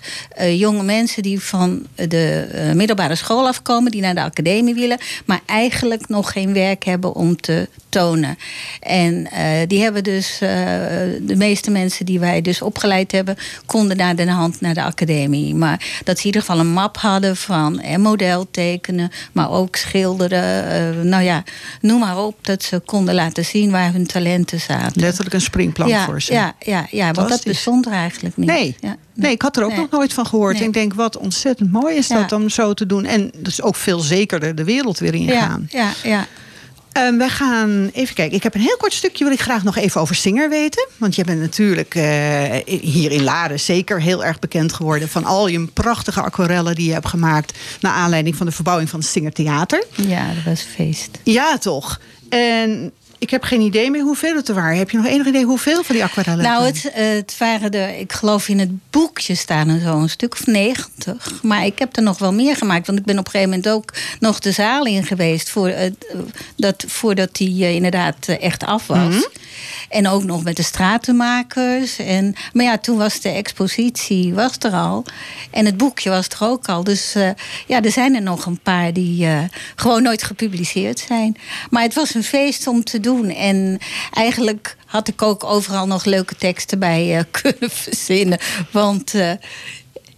[0.49, 6.09] jonge mensen die van de middelbare school afkomen, die naar de academie willen, maar eigenlijk
[6.09, 7.67] nog geen werk hebben om te
[7.99, 8.37] tonen.
[8.79, 10.49] En eh, die hebben dus, eh,
[11.21, 15.55] de meeste mensen die wij dus opgeleid hebben, konden naar de hand naar de academie.
[15.55, 19.75] Maar dat ze in ieder geval een map hadden van eh, model tekenen, maar ook
[19.75, 20.69] schilderen.
[20.69, 21.43] eh, nou ja,
[21.81, 25.01] noem maar op, dat ze konden laten zien waar hun talenten zaten.
[25.01, 26.33] Letterlijk een springplank ja, voor ze.
[26.33, 28.47] Ja, ja, ja want dat bestond er eigenlijk niet.
[28.47, 28.75] Nee.
[28.79, 29.79] Ja, Nee, ik had er ook Nee.
[29.79, 30.53] nog nooit van gehoord.
[30.53, 30.61] Nee.
[30.61, 32.21] En ik denk, wat ontzettend mooi is Ja.
[32.21, 33.05] dat om zo te doen.
[33.05, 35.67] En dus ook veel zekerder de wereld weer Ja, ingaan.
[35.69, 36.25] ja, ja.
[36.95, 38.37] Ehm, wij gaan even kijken.
[38.37, 40.87] Ik heb een heel kort stukje wil ik graag nog even over Singer weten.
[40.97, 45.09] Want je bent natuurlijk eh, hier in Laren zeker heel erg bekend geworden...
[45.09, 47.57] van al je prachtige aquarellen die je hebt gemaakt...
[47.79, 49.83] naar aanleiding van de verbouwing van het Singer Theater.
[49.95, 51.09] ja, dat was feest.
[51.23, 51.99] Ja, toch.
[52.29, 52.91] En
[53.25, 54.77] ik heb geen idee meer hoeveel het er waren.
[54.77, 56.43] Heb je nog enig idee hoeveel van die aquarellen?
[56.43, 60.33] Nou, het het, waren er, ik geloof in het boekje staan er zo een stuk
[60.33, 61.43] of 90.
[61.43, 62.87] Maar ik heb er nog wel meer gemaakt.
[62.87, 65.49] Want ik ben op een gegeven moment ook nog de zaal in geweest.
[65.49, 65.91] Voor, eh,
[66.55, 69.13] dat, voordat die eh, inderdaad eh, echt af was.
[69.13, 69.23] Mhm.
[69.89, 71.97] En ook nog met de stratenmakers.
[71.97, 75.05] En, maar ja, toen was de expositie was er al.
[75.51, 76.83] En het boekje was er ook al.
[76.83, 77.13] Dus
[77.67, 79.27] ja, er zijn er nog een paar die
[79.75, 81.37] gewoon nooit gepubliceerd zijn.
[81.69, 83.14] Maar het was een feest om te doen.
[83.23, 83.79] En
[84.13, 88.39] eigenlijk had ik ook overal nog leuke teksten bij eh, kunnen verzinnen.
[88.71, 89.13] Want.
[89.13, 89.31] eh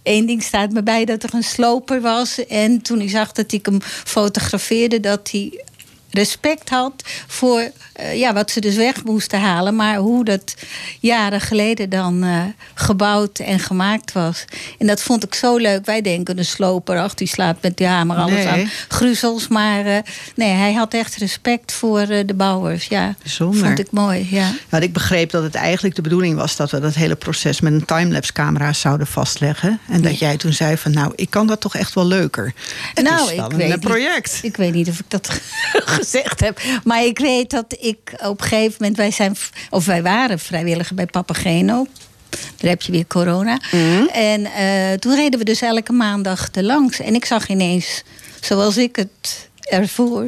[0.02, 2.46] Eén ding staat me bij dat er een sloper was.
[2.46, 5.64] En toen ik zag dat ik hem fotografeerde, dat hij
[6.10, 6.92] respect had
[7.26, 9.76] voor eh, ja, wat ze dus weg moesten halen.
[9.76, 10.54] Maar hoe dat
[11.00, 12.42] jaren geleden dan eh,
[12.74, 14.44] gebouwd en gemaakt was.
[14.78, 15.84] En dat vond ik zo leuk.
[15.86, 18.46] Wij denken een sloper, ach, die slaat met die hamer alles Nee.
[18.46, 19.48] aan gruzels.
[19.48, 19.98] Maar eh,
[20.34, 22.86] nee, hij had echt respect voor de bouwers.
[22.86, 24.26] Ja, vond ik mooi.
[24.30, 24.50] Ja.
[24.70, 27.72] Nou, ik begreep dat het eigenlijk de bedoeling was dat we dat hele proces met
[27.72, 29.80] een timelapse camera zouden vastleggen.
[29.88, 32.52] En dat jij toen zei van nou, ik kan dat toch echt wel leuker.
[32.94, 33.84] Het Nou, is wel ik een weet eh, niet.
[33.84, 34.38] project.
[34.42, 35.40] Ik weet niet of ik dat
[35.98, 36.60] gezegd heb.
[36.84, 38.96] Maar ik weet dat ik op een gegeven moment...
[38.96, 39.36] Wij, zijn,
[39.70, 41.86] of wij waren vrijwilliger bij Papageno.
[42.30, 43.60] Daar heb je weer corona.
[43.70, 44.06] Mhm.
[44.06, 47.00] En eh, toen reden we dus elke maandag er langs.
[47.00, 48.02] En ik zag ineens,
[48.40, 50.26] zoals ik het ervoor...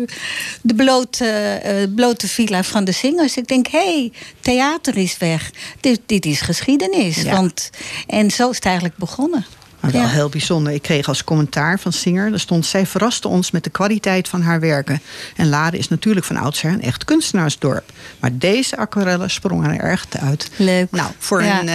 [0.62, 3.36] de blote, eh, blote villa van de zingers.
[3.36, 5.50] Ik denk, hé, hey, theater is weg.
[5.80, 7.16] Dit, dit is geschiedenis.
[7.22, 7.30] Ja.
[7.30, 7.70] Want,
[8.06, 9.46] en zo is het eigenlijk begonnen.
[9.80, 10.08] Maar wel Ja.
[10.08, 10.72] heel bijzonder.
[10.72, 12.66] Ik kreeg als commentaar van Singer, er stond...
[12.66, 15.00] zij verraste ons met de kwaliteit van haar werken.
[15.36, 17.92] En Lade is natuurlijk van oudsher een echt kunstenaarsdorp.
[18.20, 20.50] Maar deze aquarellen sprongen er echt uit.
[20.56, 20.90] Leuk.
[20.90, 21.60] Nou, voor Ja.
[21.60, 21.68] een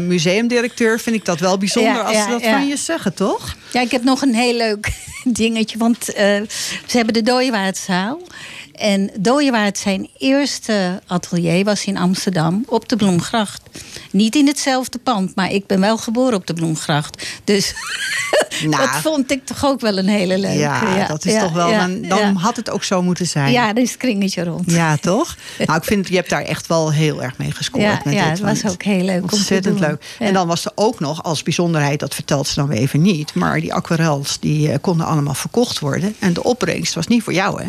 [0.00, 1.92] eh, museumdirecteur vind ik dat wel bijzonder...
[1.92, 3.54] Ja, als ze dat van je zeggen, toch?
[3.72, 4.88] Ja, ik heb nog een heel leuk
[5.24, 5.78] dingetje.
[5.78, 6.24] Want eh,
[6.86, 8.20] ze hebben de Dooyewaardzaal.
[8.80, 13.62] En Dooyewaard zijn eerste atelier was in Amsterdam op de Bloemgracht.
[14.10, 17.26] Niet in hetzelfde pand, maar ik ben wel geboren op de Bloemgracht.
[17.44, 17.74] Dus
[18.64, 18.86] Nou.
[18.86, 20.58] dat vond ik toch ook wel een hele leuke.
[20.58, 21.70] Ja, dat is ja, toch wel...
[21.70, 23.52] ja, dan dan had het ook zo moeten zijn.
[23.52, 24.70] Ja, er is het kringetje rond.
[24.70, 25.36] Ja, toch?
[25.66, 28.04] Nou, ik vind, je hebt daar echt wel heel erg mee gescoord.
[28.04, 29.88] Met ja, dit, het was ook heel leuk om te Ontzettend doen.
[29.88, 30.04] leuk.
[30.18, 33.34] En dan was er ook nog als bijzonderheid, dat vertelt ze dan weer even niet...
[33.34, 36.14] maar die aquarels die eh, konden allemaal verkocht worden.
[36.18, 37.68] En de opbrengst was niet voor jou, hè?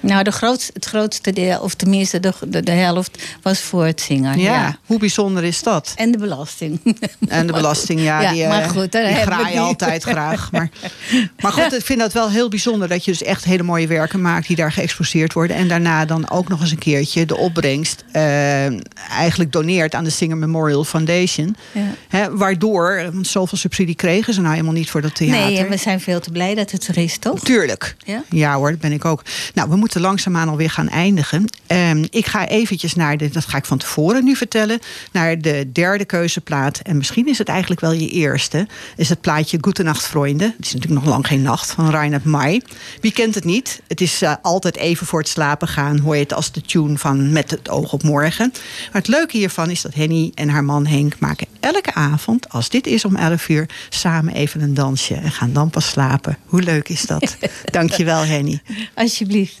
[0.00, 4.00] Nou, de grootste, het grootste deel, of tenminste de, de, de helft, was voor het
[4.00, 4.38] zingen.
[4.38, 4.78] Ja, Ja.
[4.86, 5.92] hoe bijzonder is dat?
[5.96, 6.80] En de belasting.
[7.28, 10.52] En de belasting, ja, Ja, die, eh, maar goed, daar die graai je altijd graag.
[10.52, 10.70] Maar,
[11.42, 14.20] maar goed, ik vind dat wel heel bijzonder dat je dus echt hele mooie werken
[14.20, 15.56] maakt die daar geëxposeerd worden.
[15.56, 18.64] En daarna dan ook nog eens een keertje de opbrengst eh,
[19.10, 21.56] eigenlijk doneert aan de Singer Memorial Foundation.
[21.72, 21.80] Ja.
[22.08, 25.40] Hè, waardoor, want zoveel subsidie kregen ze nou helemaal niet voor dat theater.
[25.46, 27.40] Nee, en we zijn veel te blij dat het er is, toch?
[27.40, 27.96] Tuurlijk.
[28.28, 28.54] Ja?
[28.54, 29.22] hoor, dat ben ik ook.
[29.54, 31.44] Nou, we moeten langzaamaan alweer gaan eindigen.
[31.66, 34.78] Ehm, ik ga eventjes naar de, dat ga ik van tevoren nu vertellen,
[35.12, 36.78] naar de derde keuzeplaat.
[36.78, 38.66] En misschien is het eigenlijk wel je eerste.
[38.96, 40.54] Is het plaatje Goedenacht Vrienden.
[40.56, 42.62] Het is natuurlijk nog lang geen nacht van Reinhard May.
[43.00, 43.80] Wie kent het niet?
[43.86, 45.98] Het is eh, altijd even voor het slapen gaan.
[45.98, 48.52] Hoor je het als de tune van Met het oog op morgen.
[48.92, 52.68] Maar het leuke hiervan is dat Henny en haar man Henk maken elke avond, als
[52.68, 55.14] dit is om 11 uur, samen even een dansje.
[55.14, 56.38] En gaan dan pas slapen.
[56.44, 57.36] Hoe leuk is dat?
[57.64, 58.60] Dankjewel Henny.
[58.94, 59.60] Alsjeblieft.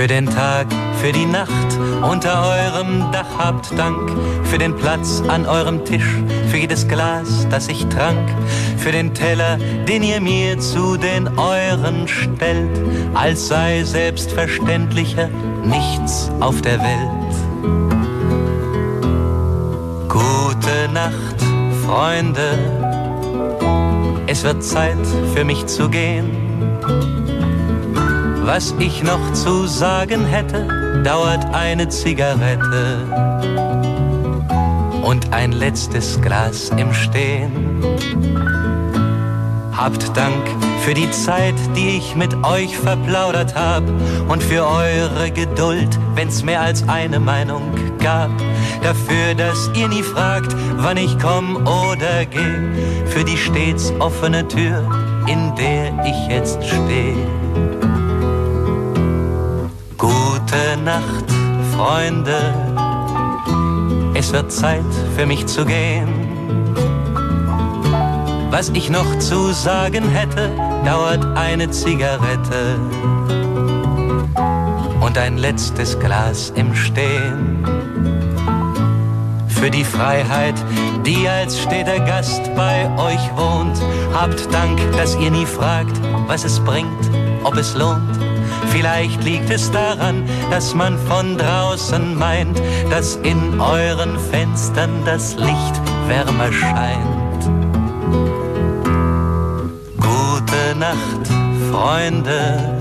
[0.00, 0.66] Für den Tag,
[1.02, 4.10] für die Nacht unter eurem Dach habt Dank.
[4.44, 6.16] Für den Platz an eurem Tisch,
[6.48, 8.26] für jedes Glas, das ich trank.
[8.78, 12.80] Für den Teller, den ihr mir zu den euren stellt,
[13.12, 15.28] als sei selbstverständlicher
[15.64, 17.34] nichts auf der Welt.
[20.08, 21.44] Gute Nacht,
[21.84, 22.58] Freunde.
[24.26, 26.30] Es wird Zeit für mich zu gehen.
[28.52, 30.66] Was ich noch zu sagen hätte,
[31.04, 33.06] dauert eine Zigarette
[35.04, 37.80] und ein letztes Glas im Stehen.
[39.70, 40.44] Habt Dank
[40.80, 43.84] für die Zeit, die ich mit euch verplaudert hab
[44.28, 47.62] und für eure Geduld, wenn's mehr als eine Meinung
[48.00, 48.30] gab.
[48.82, 54.82] Dafür, dass ihr nie fragt, wann ich komm oder geh, für die stets offene Tür,
[55.28, 57.14] in der ich jetzt steh.
[60.84, 61.26] Nacht,
[61.76, 62.38] Freunde.
[64.14, 64.84] Es wird Zeit
[65.16, 66.08] für mich zu gehen.
[68.50, 70.50] Was ich noch zu sagen hätte,
[70.84, 72.78] dauert eine Zigarette
[75.00, 77.64] und ein letztes Glas im Stehen.
[79.48, 80.54] Für die Freiheit,
[81.04, 83.78] die als steter Gast bei euch wohnt,
[84.14, 87.10] habt Dank, dass ihr nie fragt, was es bringt,
[87.44, 88.29] ob es lohnt.
[88.68, 95.80] Vielleicht liegt es daran, dass man von draußen meint, dass in euren Fenstern das Licht
[96.06, 97.50] wärmer scheint.
[99.98, 101.26] Gute Nacht,
[101.70, 102.76] Freunde.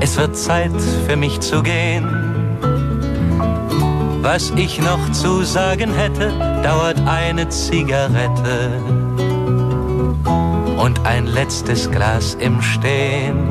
[0.00, 0.72] Es wird Zeit
[1.06, 2.08] für mich zu gehen.
[4.22, 8.70] Was ich noch zu sagen hätte, dauert eine Zigarette
[10.76, 13.50] und ein letztes Glas im Stehen.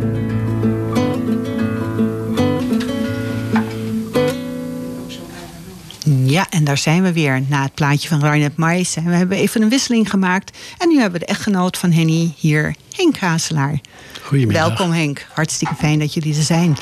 [6.61, 7.43] En daar zijn we weer.
[7.47, 8.95] Na het plaatje van Reinhard Mais.
[8.95, 10.57] En we hebben even een wisseling gemaakt.
[10.77, 13.79] En nu hebben we de echtgenoot van Henny hier, Henk Hazelaar.
[14.21, 14.67] Goedemiddag.
[14.67, 15.27] Welkom Henk.
[15.33, 16.77] Hartstikke fijn dat jullie er zijn.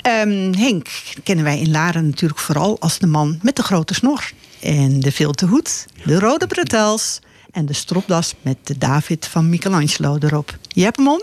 [0.00, 0.88] Ehm, Henk
[1.22, 4.30] kennen wij in Laren natuurlijk vooral als de man met de grote snor.
[4.60, 10.16] En de vilte hoed, de rode bretels en de stropdas met de David van Michelangelo
[10.20, 10.56] erop.
[10.68, 11.22] Je hebt hem om?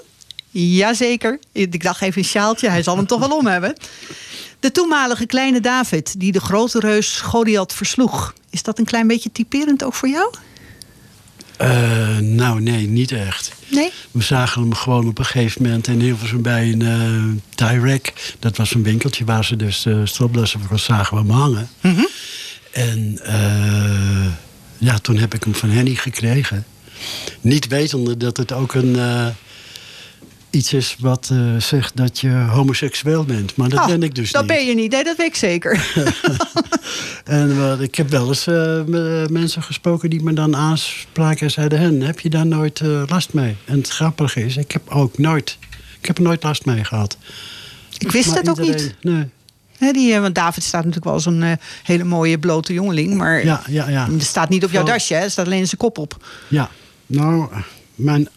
[0.50, 1.40] Jazeker.
[1.52, 3.76] Ik dacht even een sjaaltje, hij zal hem toch wel om hebben.
[4.62, 8.34] De toenmalige kleine David, die de grote reus Goliath versloeg.
[8.50, 10.34] Is dat een klein beetje typerend ook voor jou?
[11.58, 13.52] Eh, nou, nee, niet echt.
[13.68, 13.92] Nee?
[14.12, 18.36] We zagen hem gewoon op een gegeven moment in Hilversum bij een eh Direct.
[18.40, 21.70] Dat was een winkeltje waar ze dus uh, stropdassen voor zagen we hem hangen.
[21.82, 22.06] Mhm.
[22.72, 24.32] En eh,
[24.78, 26.66] ja, toen heb ik hem van Henny gekregen.
[27.42, 28.96] Niet wetende dat het ook een...
[30.52, 33.56] iets is wat eh, zegt dat je homoseksueel bent.
[33.56, 34.52] Maar dat Ah, ben ik dus dat niet.
[34.52, 34.92] ben je niet.
[34.92, 35.80] Nee, dat weet ik zeker.
[37.26, 38.82] En eh, ik heb wel eens eh,
[39.30, 43.56] mensen gesproken die me dan aanspraken en zeiden: Hen, heb je daar nooit last mee?
[43.66, 45.58] En het grappige is, ik heb ook nooit,
[46.00, 47.18] ik heb er nooit last mee gehad.
[47.98, 48.96] Ik wist Maar het ook niet.
[49.02, 49.28] Nee.
[49.94, 53.14] Die, want David staat natuurlijk wel als een hele mooie blote jongeling.
[53.18, 54.08] Maar Ja, ja, ja.
[54.18, 55.20] staat niet op jouw dasje, hè?
[55.20, 56.26] er staat alleen zijn kop op.
[56.48, 56.70] Ja,
[57.06, 57.48] nou,
[57.96, 58.28] mijn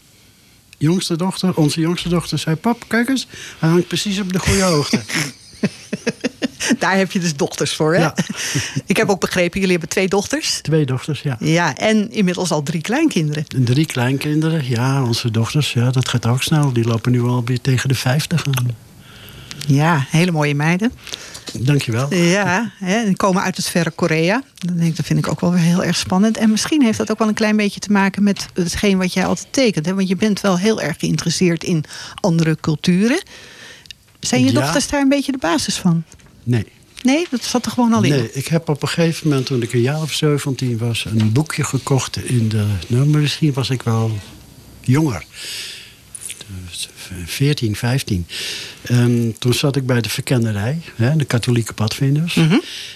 [0.77, 3.27] jongste dochter, onze jongste dochter, zei: Pap, kijk eens,
[3.59, 5.01] hij hangt precies op de goede hoogte.
[6.79, 8.01] Daar heb je dus dochters voor, hè?
[8.01, 8.15] Ja.
[8.85, 10.59] Ik heb ook begrepen, jullie hebben twee dochters.
[10.61, 11.37] Twee dochters, ja.
[11.39, 13.45] Ja, en inmiddels al drie kleinkinderen.
[13.55, 16.73] En drie kleinkinderen, ja, onze dochters, ja, dat gaat ook snel.
[16.73, 18.75] Die lopen nu alweer tegen de 50 aan.
[19.67, 20.91] Ja, hele mooie meiden.
[21.59, 22.13] Dankjewel.
[22.13, 24.43] Ja, hè, en komen uit het verre Korea.
[24.55, 26.37] Dat, denk ik, dat vind ik ook wel weer heel erg spannend.
[26.37, 29.25] En misschien heeft dat ook wel een klein beetje te maken met hetgeen wat jij
[29.25, 29.85] altijd tekent.
[29.85, 29.93] Hè?
[29.93, 31.83] Want je bent wel heel erg geïnteresseerd in
[32.19, 33.21] andere culturen.
[34.19, 34.59] Zijn je Ja.
[34.61, 36.03] dochters daar een beetje de basis van?
[36.43, 36.65] Nee.
[37.03, 38.09] Nee, dat zat er gewoon al in.
[38.09, 41.31] Nee, ik heb op een gegeven moment, toen ik een jaar of 17 was, een
[41.31, 42.65] boekje gekocht in de.
[42.87, 44.17] Nou, misschien was ik wel
[44.81, 45.25] jonger.
[46.69, 46.89] Dus
[47.25, 48.27] 14, 15.
[48.81, 52.39] En toen zat ik bij de verkennerij, hè, de katholieke padvinders.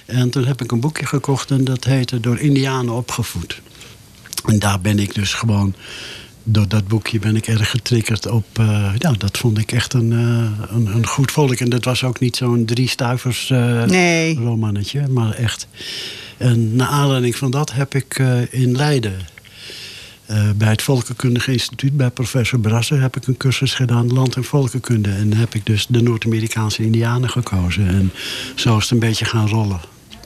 [0.05, 3.61] En toen heb ik een boekje gekocht en dat heette Door Indianen opgevoed.
[4.45, 5.75] En daar ben ik dus gewoon.
[6.43, 8.45] Door dat boekje ben ik erg getriggerd op.
[8.59, 11.53] eh, ja, dat vond ik echt een, eh, een, een goed volk.
[11.59, 14.35] En dat was ook niet zo'n drie stuivers eh, Nee.
[14.35, 15.67] romannetje, maar echt.
[16.37, 19.17] En naar aanleiding van dat heb ik in Leiden.
[20.29, 24.43] Eh, bij het Volkenkundig Instituut, bij professor Brasser, heb ik een cursus gedaan, land- en
[24.43, 25.09] volkenkunde.
[25.09, 27.87] En heb ik dus de Noord-Amerikaanse Indianen gekozen.
[27.87, 28.11] En
[28.55, 29.79] zo is het een beetje gaan rollen.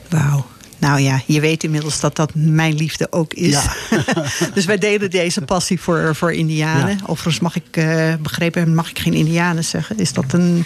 [0.08, 0.46] Wauw.
[0.78, 3.50] Nou ja, je weet inmiddels dat dat mijn liefde ook is.
[3.50, 3.74] Ja.
[4.54, 6.90] dus wij delen deze passie voor, voor Indianen.
[6.96, 7.02] Ja.
[7.06, 9.98] Overigens mag ik eh, begrepen mag ik geen Indianen zeggen.
[9.98, 10.64] Is dat een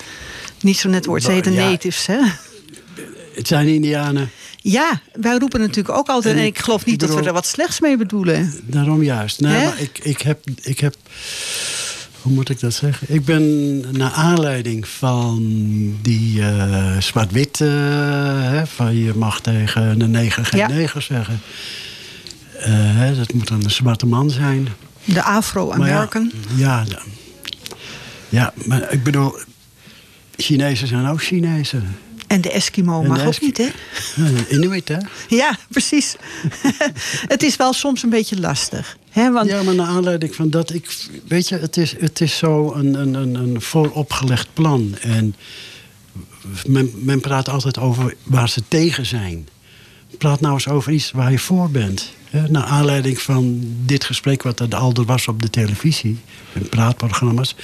[0.60, 1.22] niet zo net woord?
[1.22, 1.70] Ze heten Ja.
[1.70, 2.18] natives, hè?
[3.34, 4.30] Het zijn Indianen,
[4.70, 6.34] Ja, wij roepen natuurlijk ook altijd.
[6.34, 8.52] En En ik- geloof niet dat we er wat slechts mee bedoelen.
[8.64, 9.40] daarom juist.
[9.40, 10.96] Nee, maar ik, ik, heb, ik heb.
[12.22, 13.06] Hoe moet ik dat zeggen?
[13.14, 15.38] Ik ben naar aanleiding van
[16.02, 17.60] die eh, zwart-wit.
[17.60, 17.68] eh,
[18.50, 20.68] hè, van je mag tegen een neger geen Ja.
[20.68, 21.40] neger zeggen.
[22.58, 24.68] Eh, hè, dat moet dan een zwarte man zijn.
[25.04, 26.32] De Afro-American.
[26.56, 26.98] Ja, ja,
[28.28, 29.38] ja, maar ik bedoel.
[30.36, 31.96] Chinezen zijn ook Chinezen.
[32.28, 33.68] En de Eskimo En mag de ook niet, hè?
[34.56, 34.98] Inuit, hè?
[35.28, 36.16] Ja, precies.
[37.34, 38.96] het is wel soms een beetje lastig.
[39.10, 39.32] Hè?
[39.32, 40.96] Want Ja, maar naar aanleiding van dat, ik,
[41.28, 44.96] weet je, het is, het is zo een, een, een, een vooropgelegd plan.
[45.00, 45.34] En
[46.66, 49.48] men, men praat altijd over waar ze tegen zijn.
[50.18, 52.12] Praat nou eens over iets waar je voor bent.
[52.48, 56.18] Naar aanleiding van dit gesprek wat er al was op de televisie,
[56.52, 57.54] in praatprogramma's,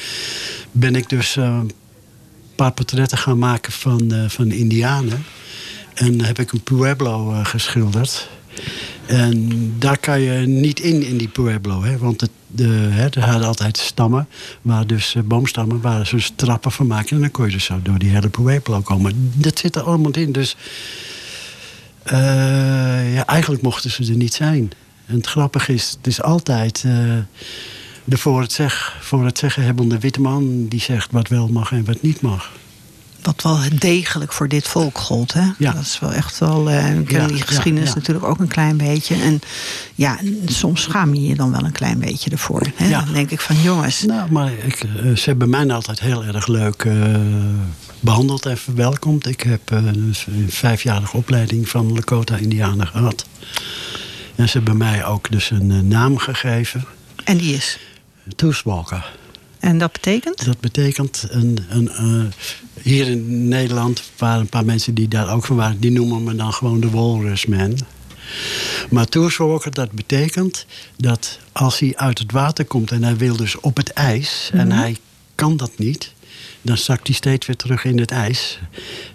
[0.70, 1.70] ben ik dus eh, een
[2.54, 5.24] paar portretten gaan maken van, eh, van Indianen.
[5.94, 8.28] En heb ik een Pueblo eh, geschilderd.
[9.06, 11.82] En daar kan je niet in, in die Pueblo.
[11.82, 11.98] Hè?
[11.98, 14.28] Want het, de, hè, er hadden altijd stammen,
[14.62, 17.16] waar dus eh, boomstammen, waar ze dus trappen van maken.
[17.16, 19.32] En dan kon je dus zo door die hele Pueblo komen.
[19.34, 20.32] Dat zit er allemaal in.
[20.32, 20.56] Dus
[23.14, 24.72] ja, eigenlijk mochten ze er niet zijn.
[25.06, 26.84] En het grappige is, het is altijd
[28.04, 30.66] de voor het, zeg, voor het zeggen hebbende witte man...
[30.68, 32.50] die zegt wat wel mag en wat niet mag.
[33.22, 35.32] wat wel degelijk voor dit volk gold.
[35.32, 35.48] Hè?
[35.58, 35.72] Ja.
[35.72, 36.70] Dat is wel echt wel.
[36.70, 37.94] eh ik ken Ja, die geschiedenis ja.
[37.94, 39.14] natuurlijk ook een klein beetje.
[39.14, 39.40] En
[39.94, 42.62] ja, soms schaam je je dan wel een klein beetje ervoor.
[42.74, 42.90] Hè?
[42.90, 44.02] Dan denk ik van jongens.
[44.02, 47.14] Nou, maar ik, eh, ze hebben mij altijd heel erg leuk eh,
[48.00, 49.26] behandeld en verwelkomd.
[49.26, 53.26] Ik heb eh, een v- een vijfjarige opleiding van Lakota Indianen gehad.
[54.34, 56.84] En ze hebben mij ook dus een naam gegeven.
[57.24, 57.78] En die is.
[58.36, 59.12] Toeswalker.
[59.58, 60.44] En dat betekent?
[60.44, 62.24] Dat betekent, een, een, eh,
[62.82, 65.80] hier in Nederland waren een paar mensen die daar ook van waren.
[65.80, 67.78] Die noemen me dan gewoon de Walrusman.
[68.90, 70.66] Maar Toerswalker, dat betekent
[70.96, 74.72] dat als hij uit het water komt en hij wil dus op het ijs en
[74.72, 74.96] hij
[75.34, 76.12] kan dat niet,
[76.62, 78.58] dan zakt hij steeds weer terug in het ijs.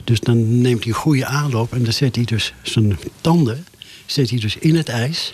[0.03, 3.66] Dus dan neemt hij een goede aanloop en dan zet hij dus zijn tanden
[4.05, 5.34] zet hij dus in het ijs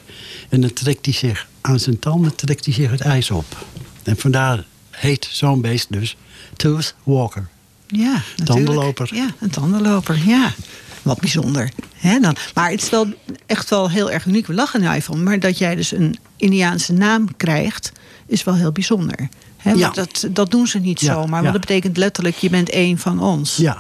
[0.50, 3.66] en dan trekt hij zich aan zijn tanden trekt hij zich het ijs op.
[4.04, 6.18] En vandaar heet zo'n beest dus
[6.56, 7.48] Toothwalker.
[7.88, 8.46] Ja, natuurlijk.
[8.46, 9.10] Tandenloper.
[9.16, 10.20] Ja, een tandenloper.
[10.26, 10.54] Ja,
[11.02, 11.72] wat bijzonder.
[11.96, 12.36] Hè, dan.
[12.54, 13.08] Maar het is wel
[13.46, 14.48] echt wel heel erg uniek.
[14.48, 15.24] We lachen nou even om.
[15.24, 17.92] Maar dat jij dus een Indiaanse naam krijgt,
[18.28, 19.28] is wel heel bijzonder.
[19.58, 19.90] Hè, Ja.
[19.90, 21.38] dat, dat doen ze niet Ja, zomaar.
[21.38, 21.42] ja.
[21.42, 23.56] Want dat betekent letterlijk, je bent één van ons.
[23.56, 23.78] Ja,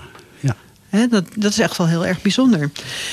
[1.09, 2.69] dat, dat is echt wel heel erg bijzonder.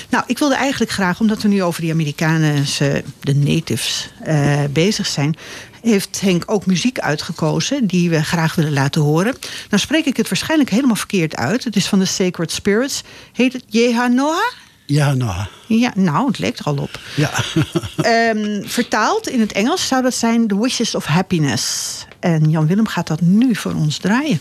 [0.09, 5.07] Nou, ik wilde eigenlijk graag, omdat we nu over die Amerikaanse, de natives, eh, bezig
[5.07, 5.37] zijn.
[5.83, 9.35] Heeft Henk ook muziek uitgekozen die we graag willen laten horen.
[9.71, 11.65] Nou spreek ik het waarschijnlijk helemaal verkeerd uit.
[11.65, 13.03] Het is van de Sacred Spirits.
[13.33, 14.53] Heet het Jehanoah?
[14.87, 17.01] Ja, nou, Ja, nou, het leek er al op.
[17.17, 17.31] ja.
[17.97, 21.97] Ehm, vertaald in het Engels zou dat zijn The Wishes of Happiness.
[22.21, 24.41] En Jan Willem gaat dat nu voor ons draaien.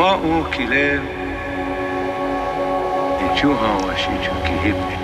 [0.00, 1.00] وأوكلاه
[3.20, 4.99] انشوها وشيشو كهبني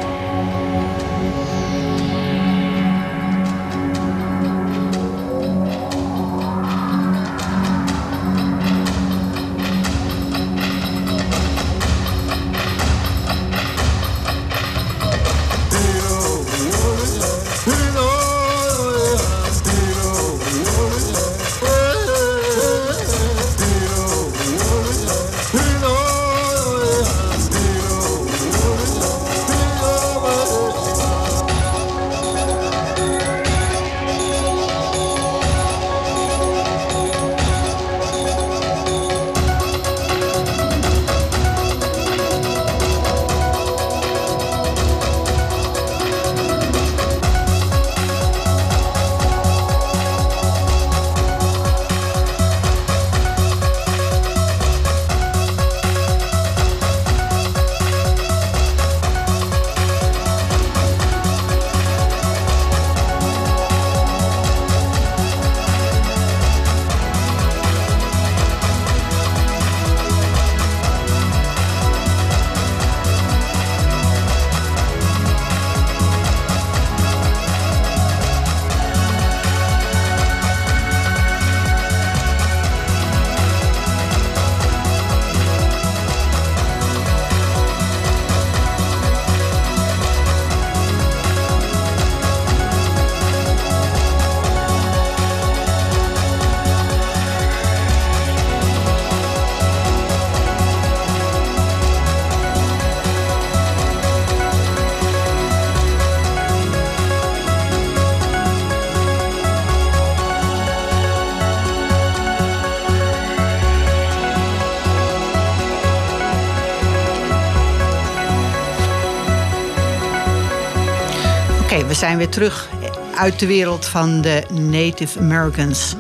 [121.87, 122.69] we zijn weer terug
[123.17, 125.95] uit de wereld van de Native Americans.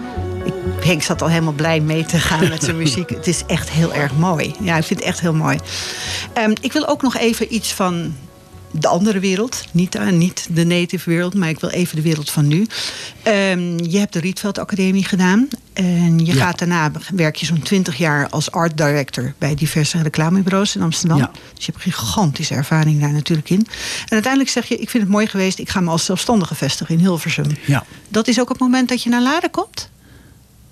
[0.44, 3.10] Ik, Henk zat al helemaal blij mee te gaan met zijn muziek.
[3.10, 4.54] Het is echt heel erg mooi.
[4.60, 5.58] Ja, ik vind het echt heel mooi.
[6.32, 8.14] Ehm, ik wil ook nog even iets van
[8.78, 9.64] de andere wereld.
[9.70, 12.66] Niet, eh, niet de native wereld, maar ik wil even de wereld van nu.
[13.22, 15.48] Ehm, je hebt de Rietveld Academie gedaan.
[15.72, 16.44] En je Ja.
[16.44, 21.18] gaat daarna werk je zo'n 20 jaar als art director bij diverse reclamebureaus in Amsterdam.
[21.18, 21.30] Ja.
[21.54, 23.66] Dus je hebt gigantische ervaring daar natuurlijk in.
[24.04, 26.94] En uiteindelijk zeg je, ik vind het mooi geweest, ik ga me als zelfstandige vestigen
[26.94, 27.56] in Hilversum.
[27.66, 27.84] Ja.
[28.08, 29.88] Dat is ook het moment dat je naar Laren komt?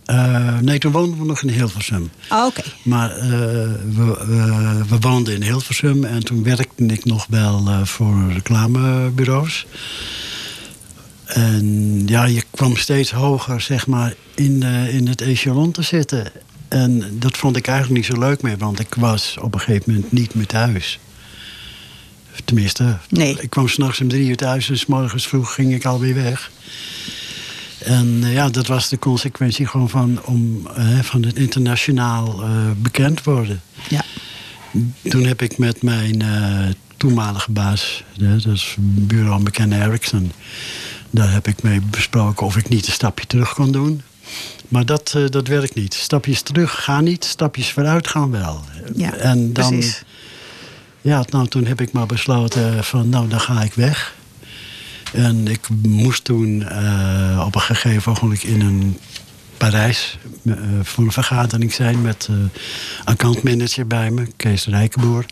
[0.04, 2.10] Eh, nee, toen woonden we nog in Hilversum.
[2.28, 2.62] Ah, oké.
[2.82, 7.84] Maar eh, we, we, we woonden in Hilversum en toen werkte ik nog wel eh,
[7.84, 9.66] voor reclamebureaus.
[11.24, 16.32] En ja, je kwam steeds hoger, zeg maar, in, in het echelon te zitten.
[16.68, 19.92] En dat vond ik eigenlijk niet zo leuk meer, want ik was op een gegeven
[19.94, 20.98] moment niet meer thuis.
[22.44, 23.36] Tenminste, Nee.
[23.40, 26.50] ik kwam s'nachts om drie uur thuis en s morgens vroeg ging ik alweer weg.
[27.84, 32.48] En eh, ja, dat was de consequentie gewoon van, om, eh, van het internationaal eh,
[32.76, 33.60] bekend worden.
[33.88, 34.04] Ja.
[35.02, 36.22] Toen heb ik met mijn
[36.96, 40.32] toenmalige baas, dat is bureau McKenna Erickson,
[41.10, 44.02] daar heb ik mee besproken of ik niet een stapje terug kon doen.
[44.68, 45.94] Maar dat, dat werkt niet.
[45.94, 48.64] Stapjes terug gaan niet, stapjes vooruit gaan wel.
[48.96, 50.02] Ja, en dan, precies.
[51.00, 54.14] ja, nou, toen heb ik maar besloten van, nou, dan ga ik weg.
[55.14, 58.98] En ik moest toen eh, op een gegeven ogenblik in een
[59.56, 62.36] Parijs eh, voor een vergadering zijn met eh
[63.04, 65.24] accountmanager bij me, Kees Rijkenboer.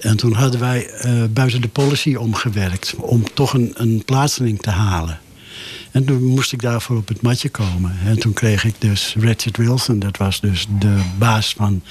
[0.00, 0.90] En toen hadden wij
[1.30, 5.18] buiten de policy omgewerkt om toch een, een plaatsing te halen.
[5.90, 7.96] En toen moest ik daarvoor op het matje komen.
[8.04, 11.82] En toen kreeg ik dus Richard Wilson, dat was dus de baas van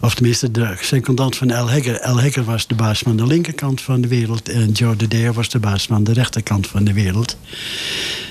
[0.00, 2.00] of tenminste, de secondant van El Hegger.
[2.00, 4.48] El Hegger was de baas van de linkerkant van de wereld.
[4.48, 7.36] En Joe de was de baas van de rechterkant van de wereld.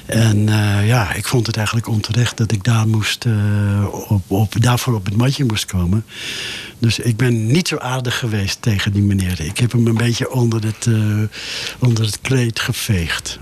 [0.06, 4.62] En eh, ja, ik vond het eigenlijk onterecht dat ik daar moest, eh, op, op,
[4.62, 6.06] daarvoor op het matje moest komen.
[6.80, 9.42] Dus ik ben niet zo aardig geweest tegen die meneer.
[9.42, 11.22] Ik heb hem een beetje onder het, eh,
[11.80, 13.40] onder het kleed geveegd.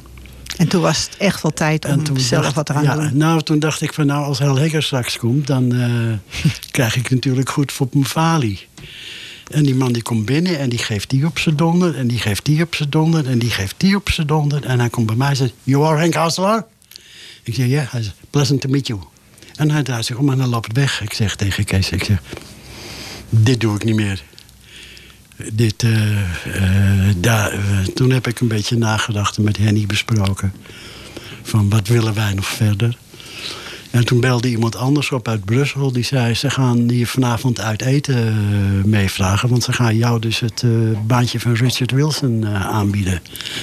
[0.57, 3.17] En toen was het echt wel tijd om zelf dacht- wat te gaan ja, doen.
[3.17, 7.09] Nou, toen dacht ik van nou, als Hel Hegger straks komt, dan eh, krijg ik
[7.09, 8.67] natuurlijk goed voor mijn falie.
[9.51, 11.95] En die man die komt binnen en die geeft die op zijn donder.
[11.95, 13.27] En die geeft die op zijn donder.
[13.27, 14.65] En die geeft die op zijn donder.
[14.65, 16.65] En hij komt bij mij en zegt, you are Henk Hasselaar?
[17.43, 17.87] Ik zeg, ja.
[17.89, 18.99] Hij zegt, pleasant to meet you.
[19.55, 21.01] En hij draait zich om en hij loopt weg.
[21.01, 22.21] Ik zeg tegen Kees, ik zeg,
[23.29, 24.23] dit doe ik niet meer.
[25.53, 30.53] Dit, eh, eh, eh, toen heb ik een beetje nagedacht en met Henny besproken.
[31.43, 32.97] Van wat willen wij nog verder?
[33.91, 35.91] En toen belde iemand anders op uit Brussel.
[35.91, 39.49] Die zei, ze gaan hier vanavond uit eten meevragen.
[39.49, 40.63] Want ze gaan jou dus het
[41.07, 43.21] baantje van Richard Wilson aanbieden.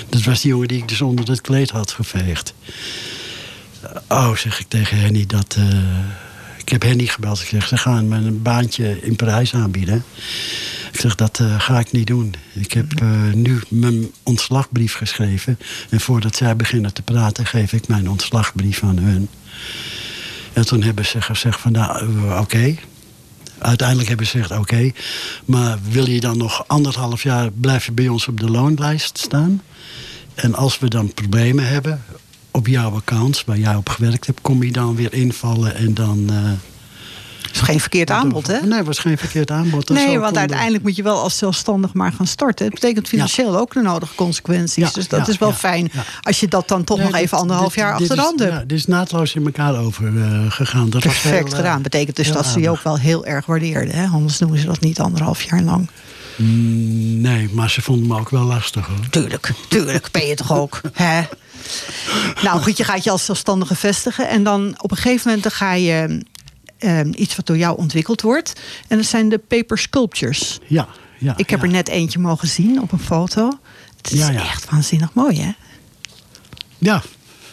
[0.09, 2.55] Dat was die jongen die ik dus onder het kleed had geveegd.
[4.09, 5.59] oh, zeg ik tegen Henny, dat...
[6.65, 7.41] ik heb Henny gebeld.
[7.41, 10.05] Ik zeg, ze gaan me een baantje in Parijs aanbieden.
[10.93, 12.35] Ik zeg, dat eh, ga ik niet doen.
[12.53, 15.59] Ik heb eh, nu mijn ontslagbrief geschreven.
[15.91, 19.29] En voordat zij beginnen te praten, geef ik mijn ontslagbrief aan hun.
[20.53, 22.77] En toen hebben ze gezegd van, nou, eh, oké.
[23.59, 24.93] Uiteindelijk hebben ze gezegd, oké.
[25.45, 29.63] maar wil je dan nog anderhalf jaar blijven bij ons op de loonlijst staan?
[30.35, 32.03] En als we dan problemen hebben
[32.53, 34.41] op jouw account, waar jij op gewerkt hebt...
[34.41, 36.25] kom je dan weer invallen en dan...
[36.31, 36.37] eh,
[37.53, 38.61] is geen verkeerd aanbod, hè?
[38.61, 39.87] Nee, het was geen verkeerd aanbod.
[39.87, 42.65] Dat Nee, want uiteindelijk moet je wel als zelfstandig maar gaan starten.
[42.65, 44.85] Het betekent financieel ook de nodige consequenties.
[44.85, 45.91] Ja, dus dat ja, is wel fijn
[46.21, 48.53] als je dat dan toch Nee, nog even anderhalf dit- jaar achter de hand hebt.
[48.53, 50.91] Ja, dit is naadloos in elkaar over eh, gegaan.
[50.91, 51.83] Dat was Perfect heel, eh, gedaan.
[51.83, 53.95] Betekent dus dat ze je ook wel heel erg waardeerden.
[53.95, 54.07] Hè?
[54.07, 55.89] Anders doen ze dat niet anderhalf jaar lang.
[56.37, 59.09] Nee, maar ze vonden me ook wel lastig hoor.
[59.11, 60.81] Tuurlijk, tuurlijk ben je toch ook.
[60.93, 61.23] Hè?
[62.43, 64.29] Nou goed, je gaat je als zelfstandige vestigen.
[64.29, 66.25] En dan op een gegeven moment dan ga je
[66.79, 68.53] eh, iets wat door jou ontwikkeld wordt.
[68.89, 70.59] En dat zijn de paper sculptures.
[70.67, 71.35] Ja, ja.
[71.37, 71.65] Ik heb ja.
[71.67, 73.59] er net eentje mogen zien op een foto.
[73.97, 74.43] Het is Ja, ja.
[74.43, 75.51] echt waanzinnig mooi, hè?
[76.79, 77.03] Ja,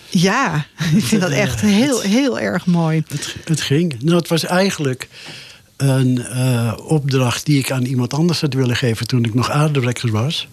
[0.09, 0.65] Ja,
[0.95, 3.03] ik vind dat echt heel, heel erg mooi.
[3.07, 4.01] het, het ging.
[4.01, 5.07] Nou, het was eigenlijk
[5.81, 10.11] een eh, opdracht die ik aan iemand anders had willen geven toen ik nog aarddirector
[10.11, 10.47] was.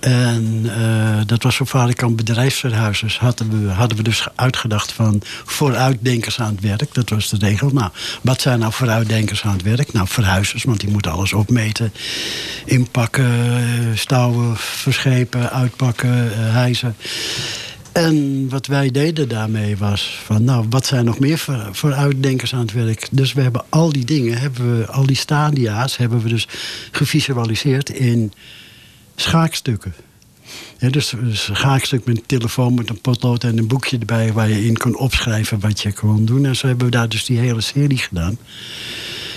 [0.00, 3.18] En eh, dat was voor vaderkamp bedrijfsverhuizers.
[3.18, 6.94] Hadden we, hadden we dus uitgedacht van vooruitdenkers aan het werk.
[6.94, 7.70] Dat was de regel.
[7.70, 7.90] Nou,
[8.22, 9.92] wat zijn nou vooruitdenkers aan het werk?
[9.92, 11.92] Nou, verhuizers, want die moeten alles opmeten.
[12.64, 13.62] Inpakken, eh,
[13.94, 16.96] stouwen, verschepen, uitpakken, hijsen.
[17.92, 22.60] En wat wij deden daarmee was van, nou, wat zijn nog meer voor- vooruitdenkers aan
[22.60, 23.08] het werk?
[23.10, 26.48] Dus we hebben al die dingen, hebben we, al die stadia's, hebben we dus
[26.90, 28.32] gevisualiseerd in
[29.16, 29.94] schaakstukken.
[30.78, 34.66] Dus een schaakstuk met een telefoon, met een potlood en een boekje erbij waar je
[34.66, 36.46] in kon opschrijven wat je kon doen.
[36.46, 38.38] En zo hebben we daar dus die hele serie gedaan.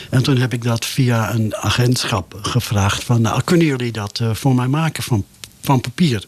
[0.09, 4.33] En toen heb ik dat via een agentschap gevraagd van, nou, kunnen jullie dat eh,
[4.33, 5.25] voor mij maken van,
[5.61, 6.25] van papier?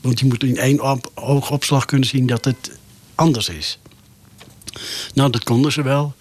[0.00, 2.78] Want je moet in één op, oogopslag kunnen zien dat het
[3.14, 3.78] anders is.
[5.14, 6.14] Nou, dat konden ze wel.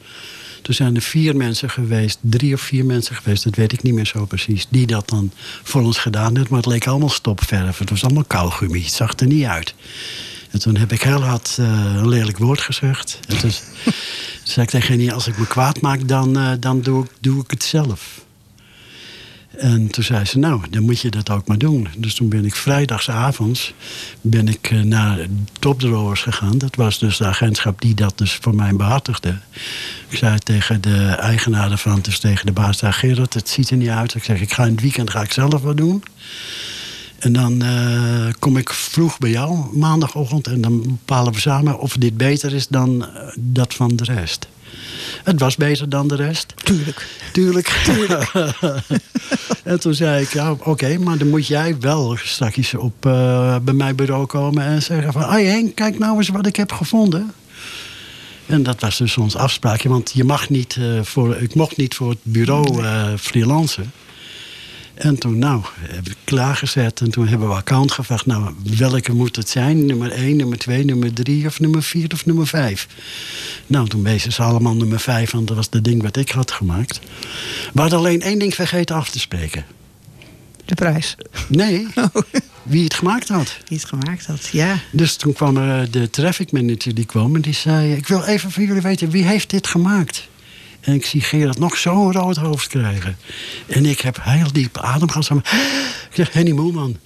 [0.61, 3.93] Toen zijn er vier mensen geweest, drie of vier mensen geweest, dat weet ik niet
[3.93, 5.31] meer zo precies, die dat dan
[5.63, 6.47] voor ons gedaan hebben.
[6.49, 7.77] Maar het leek allemaal stopverf.
[7.77, 8.83] Het was allemaal kauwgummi.
[8.83, 9.73] Het zag er niet uit.
[10.49, 11.65] En toen heb ik heel hard eh,
[11.95, 13.19] een lelijk woord gezegd.
[13.27, 13.51] En toen
[14.43, 17.43] zei ik tegen hennie, als ik me kwaad maak, dan, eh, dan doe, ik, doe
[17.43, 18.25] ik het zelf.
[19.59, 21.87] En toen zei ze, nou, dan moet je dat ook maar doen.
[21.97, 23.73] Dus toen ben ik vrijdagsavonds
[24.21, 25.19] ben ik eh, naar
[25.59, 26.57] Topdrowers gegaan.
[26.57, 29.37] Dat was dus de agentschap die dat dus voor mij behartigde.
[30.07, 33.01] Ik zei tegen de eigenaar ervan, dus tegen de baas daar...
[33.01, 34.15] Het ziet er niet uit.
[34.15, 36.03] Ik zeg, ik ga in het weekend ga ik zelf wat doen.
[37.19, 40.47] En dan eh, kom ik vroeg bij jou, maandagochtend...
[40.47, 44.47] en dan bepalen we samen of dit beter is dan eh, dat van de rest.
[45.23, 46.53] Het was beter dan de rest.
[46.63, 47.07] Tuurlijk.
[47.33, 47.81] Tuurlijk.
[49.63, 53.73] en toen zei ik, ja, oké, maar dan moet jij wel straks op, eh, bij
[53.73, 55.21] mijn bureau komen en zeggen van...
[55.31, 57.33] Henk, kijk nou eens wat ik heb gevonden.
[58.45, 61.95] En dat was dus ons afspraakje, want je mag niet, eh, voor, ik mocht niet
[61.95, 63.91] voor het bureau eh freelancen.
[64.99, 67.01] En toen, nou, heb ik klaargezet.
[67.01, 68.25] En toen hebben we account gevraagd.
[68.25, 69.85] Nou, welke moet het zijn?
[69.85, 72.87] Nummer 1, nummer 2, nummer 3 of nummer 4 of nummer 5?
[73.67, 76.51] Nou, toen wezen ze allemaal nummer 5, want dat was het ding wat ik had
[76.51, 76.99] gemaakt.
[77.73, 79.65] We hadden alleen één ding vergeten af te spreken.
[80.65, 81.15] De prijs.
[81.47, 81.87] Nee,
[82.63, 83.57] wie het gemaakt had.
[83.67, 84.79] Die het gemaakt had, ja.
[84.91, 87.93] Dus toen kwam er eh, de traffic manager die kwam en die zei...
[87.93, 90.28] ik wil even van jullie weten, wie heeft dit gemaakt?
[90.81, 93.17] En ik zie Gerard nog zo'n rood hoofd krijgen.
[93.67, 95.29] En ik heb heel diep adem gehad.
[96.09, 96.97] Ik zeg, Henny Moelman.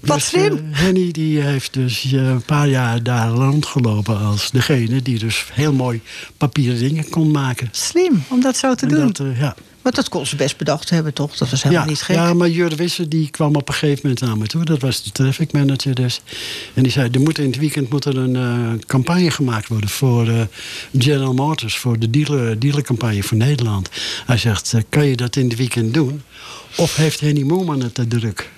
[0.00, 0.52] Wat Dus, slim.
[0.56, 5.02] eh, Henny die heeft dus eh, een paar jaar daar rondgelopen als degene...
[5.02, 6.00] die dus heel mooi
[6.36, 7.68] papieren dingen kon maken.
[7.70, 9.06] Slim om dat zo te En doen.
[9.06, 9.54] dat, eh, ja.
[9.86, 11.36] Want dat kon ze best bedacht hebben, toch?
[11.36, 12.16] Dat was helemaal ja, niet gek.
[12.16, 14.64] Ja, maar Jur Wisse die kwam op een gegeven moment naar me toe.
[14.64, 16.20] Dat was de traffic manager dus.
[16.74, 19.88] En die zei, er moet in het weekend moet er een eh, campagne gemaakt worden...
[19.88, 20.40] voor eh,
[20.98, 23.88] General Motors, voor de dealer, dealercampagne voor Nederland.
[24.26, 26.22] Hij zegt, eh, kan je dat in het weekend doen?
[26.76, 28.50] Of heeft Henny Moerman het te druk?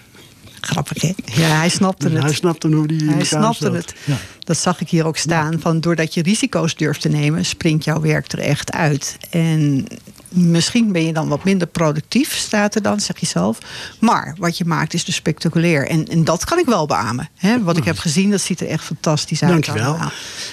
[0.60, 1.12] Grappig, hè?
[1.24, 2.22] Ja, hij snapte het.
[2.22, 3.74] Hij snapte hoe die Hij snapte zat.
[3.74, 3.94] het.
[4.04, 4.18] Ja.
[4.38, 5.60] Dat zag ik hier ook staan.
[5.60, 9.16] Van doordat je risico's durft te nemen, springt jouw werk er echt uit.
[9.30, 9.86] En
[10.28, 13.58] Misschien ben je dan wat minder productief, staat er dan, zeg je zelf.
[14.00, 15.88] Maar wat je maakt is dus spectaculair.
[15.88, 17.28] En, en dat kan ik wel beamen.
[17.36, 17.62] Hè?
[17.62, 19.50] Wat ik heb gezien, dat ziet er echt fantastisch uit.
[19.50, 19.88] Dankjewel.
[19.88, 20.10] allemaal.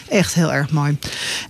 [0.09, 0.97] Echt heel erg mooi.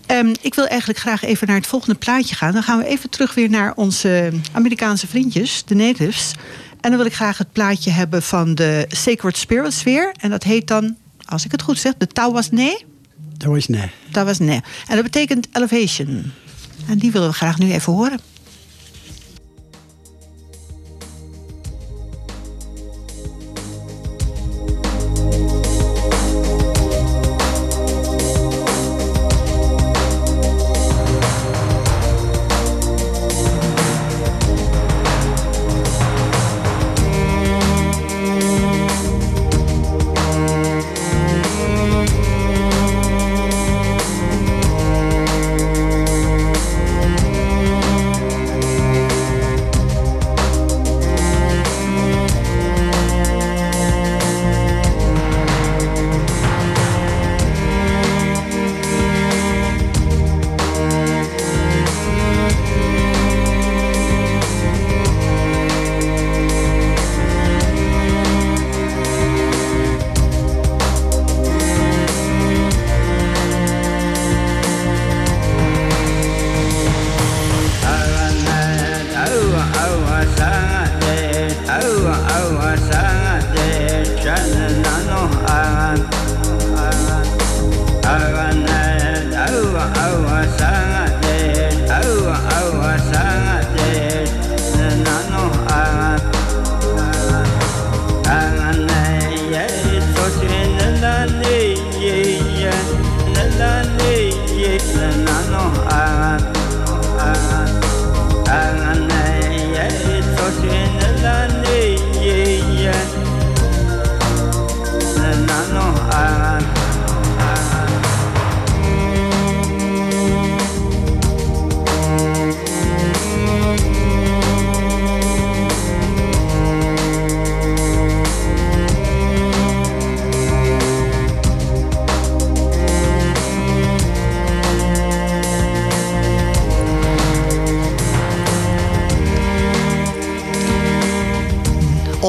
[0.06, 2.54] Ehm, ik wil eigenlijk graag even naar het volgende plaatje gaan.
[2.54, 6.34] Dan gaan we even terug weer naar onze Amerikaanse vriendjes, de natives.
[6.82, 10.14] En dan wil ik graag het plaatje hebben van de Sacred Spirits weer.
[10.20, 10.96] En dat heet dan,
[11.26, 12.82] als ik het goed zeg, de Tawasne.
[13.38, 13.92] Dat was nee.
[14.12, 14.64] Tawasne.
[14.88, 16.32] En dat betekent elevation.
[16.88, 18.20] En die willen we graag nu even horen.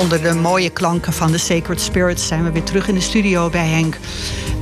[0.07, 3.51] Onder de mooie klanken van de Sacred Spirits zijn we weer terug in de studio
[3.51, 3.99] bij Henk.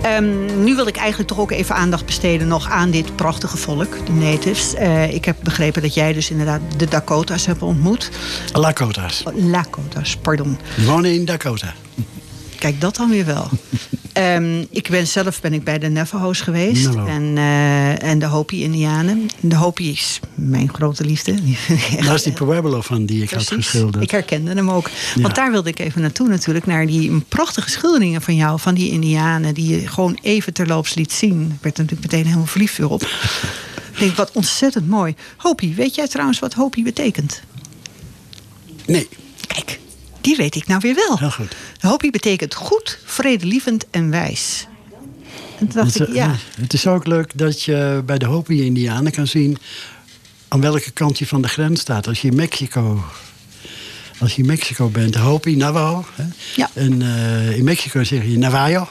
[0.02, 4.06] Ehm, nu wil ik eigenlijk toch ook even aandacht besteden nog aan dit prachtige volk,
[4.06, 4.74] de natives.
[4.74, 8.10] Eh, ik heb begrepen dat jij dus inderdaad de Dakota's hebt ontmoet.
[8.52, 9.22] Lakota's.
[9.34, 10.58] Lakota's, pardon.
[10.86, 11.74] Wonen in Dakota.
[12.58, 13.48] Kijk, dat dan weer wel.
[14.14, 16.84] Ehm, ik ben zelf ben ik bij de Navajo's geweest.
[16.84, 17.06] Navajo.
[17.06, 19.28] En, eh, en de Hopi-Indianen.
[19.40, 21.34] De Hopi is mijn grote liefde.
[22.06, 24.04] Dat is die Pueblo van die ik had geschilderd.
[24.04, 24.90] Ik herkende hem ook.
[25.14, 25.22] Ja.
[25.22, 26.66] Want daar wilde ik even naartoe natuurlijk.
[26.66, 28.60] Naar die prachtige schilderingen van jou.
[28.60, 29.54] Van die indianen.
[29.54, 31.42] Die je gewoon even terloops liet zien.
[31.42, 33.02] Ik werd er natuurlijk meteen helemaal verliefd weer op.
[33.92, 35.14] ik denk, wat ontzettend mooi.
[35.36, 37.42] Hopi, weet jij trouwens wat Hopi betekent?
[38.86, 39.08] Nee,
[40.24, 41.18] die weet ik nou weer wel.
[41.18, 41.56] heel goed.
[41.80, 44.66] Hopi betekent goed, vredelievend en wijs.
[45.58, 48.24] En toen dacht Het, ik, eh, ja, het is ook leuk dat je bij de
[48.24, 49.58] Hopi-Indianen kan zien...
[50.48, 52.06] aan welke kant je van de grens staat.
[52.06, 53.04] Als je in Mexico,
[54.18, 56.04] als je in Mexico bent, Hopi, Navajo.
[56.14, 56.24] Hè?
[56.56, 56.70] Ja.
[56.72, 58.88] En eh, in Mexico zeg je Navajo.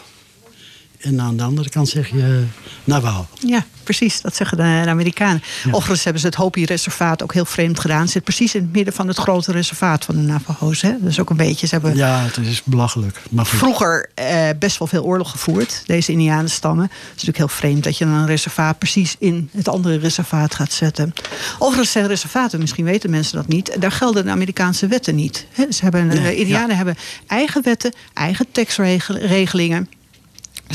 [1.03, 2.43] En aan de andere kant zeg je
[2.83, 3.27] Navajo.
[3.47, 4.21] ja, precies.
[4.21, 5.41] Dat zeggen de, Amerikanen.
[5.63, 5.71] Ja.
[5.71, 8.01] Overigens hebben ze het Hopi-reservaat ook heel vreemd gedaan.
[8.01, 10.81] Het zit precies in het midden van het grote reservaat van de Navajo's.
[10.81, 10.95] Hè?
[10.99, 13.21] Dat is ook een beetje, ze hebben Ja, het is belachelijk.
[13.29, 15.83] Maar vroeger eh, best wel veel oorlog gevoerd.
[15.85, 16.83] Deze Indianenstammen.
[16.83, 20.55] Het is natuurlijk heel vreemd dat je dan een reservaat precies in het andere reservaat
[20.55, 21.13] gaat zetten.
[21.59, 25.45] Overigens zijn reservaten, misschien weten mensen dat niet, daar gelden de Amerikaanse wetten niet.
[25.51, 26.75] Hè, Ze hebben, de Nee, Indianen ja.
[26.75, 26.95] hebben
[27.27, 29.89] eigen wetten, eigen tekstregelingen.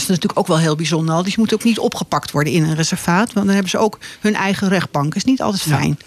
[0.00, 1.14] Dat is natuurlijk ook wel heel bijzonder.
[1.14, 1.22] al.
[1.22, 3.32] Die moeten ook niet opgepakt worden in een reservaat.
[3.32, 5.14] Want dan hebben ze ook hun eigen rechtbank.
[5.14, 6.06] is niet altijd Ja.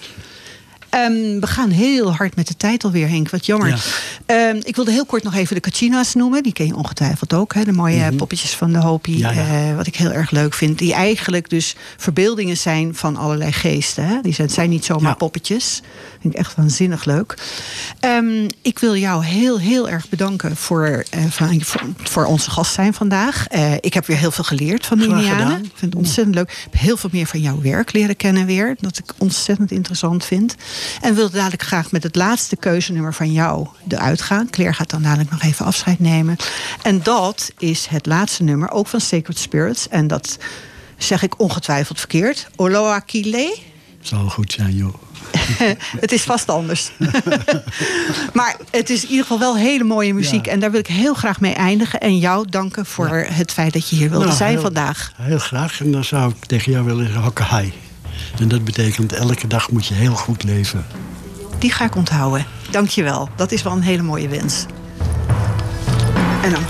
[0.91, 3.29] Ehm, we gaan heel hard met de tijd alweer, Henk.
[3.29, 3.67] Wat jammer.
[3.67, 3.77] Ja.
[4.25, 6.43] Ehm, ik wilde heel kort nog even de Kachina's noemen.
[6.43, 7.53] Die ken je ongetwijfeld ook.
[7.53, 7.63] Hè?
[7.63, 9.11] De mooie eh, poppetjes van de Hopi.
[9.11, 9.21] Mhm.
[9.21, 9.69] Ja, ja.
[9.69, 10.77] eh, wat ik heel erg leuk vind.
[10.77, 14.05] Die eigenlijk dus verbeeldingen zijn van allerlei geesten.
[14.07, 14.21] Hè?
[14.21, 15.81] Die zijn, zijn niet zomaar poppetjes.
[16.21, 17.35] Vind ik echt waanzinnig leuk.
[17.99, 22.73] Ehm, ik wil jou heel, heel erg bedanken voor, eh, van, voor, voor onze gast
[22.73, 23.47] zijn vandaag.
[23.47, 25.57] Eh, ik heb weer heel veel geleerd van de Indianen.
[25.63, 26.49] Ik vind het ontzettend leuk.
[26.49, 28.75] Ik heb heel veel meer van jouw werk leren kennen weer.
[28.79, 30.55] Dat ik ontzettend interessant vind.
[31.01, 34.49] En wil dadelijk graag met het laatste keuzenummer van jou eruit gaan.
[34.49, 36.35] Claire gaat dan dadelijk nog even afscheid nemen.
[36.81, 39.87] En dat is het laatste nummer, ook van Sacred Spirits.
[39.89, 40.37] En dat
[40.97, 42.47] zeg ik ongetwijfeld verkeerd.
[42.55, 43.57] Oloakile.
[44.01, 44.93] Zal goed zijn, joh.
[45.99, 46.91] het is vast anders.
[48.33, 50.45] maar het is in ieder geval wel hele mooie muziek.
[50.45, 50.51] Ja.
[50.51, 51.99] En daar wil ik heel graag mee eindigen.
[51.99, 55.11] En jou danken voor het feit dat je hier wilde Nou, zijn heel- vandaag.
[55.15, 55.79] Heel graag.
[55.81, 57.73] En dan zou ik tegen jou willen zeggen, hokkahai.
[58.39, 60.85] En dat betekent elke dag moet je heel goed leven.
[61.59, 62.45] Die ga ik onthouden.
[62.71, 63.29] Dank je wel.
[63.35, 64.65] Dat is wel een hele mooie wens.
[66.41, 66.63] En dan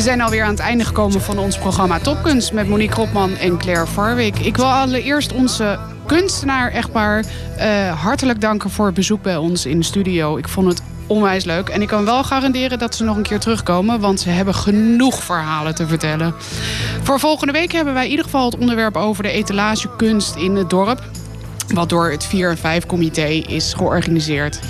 [0.00, 3.58] We zijn alweer aan het einde gekomen van ons programma Topkunst met Monique Kropman en
[3.58, 4.38] Claire Varwik.
[4.38, 7.24] Ik wil allereerst onze kunstenaar-echtpaar
[7.56, 10.36] eh, hartelijk danken voor het bezoek bij ons in de studio.
[10.36, 11.68] Ik vond het onwijs leuk.
[11.68, 15.22] En ik kan wel garanderen dat ze nog een keer terugkomen, want ze hebben genoeg
[15.22, 16.34] verhalen te vertellen.
[17.02, 20.70] Voor volgende week hebben wij in ieder geval het onderwerp over de etalagekunst in het
[20.70, 21.02] dorp.
[21.74, 24.58] Wat door het 4 en 5 comité is georganiseerd.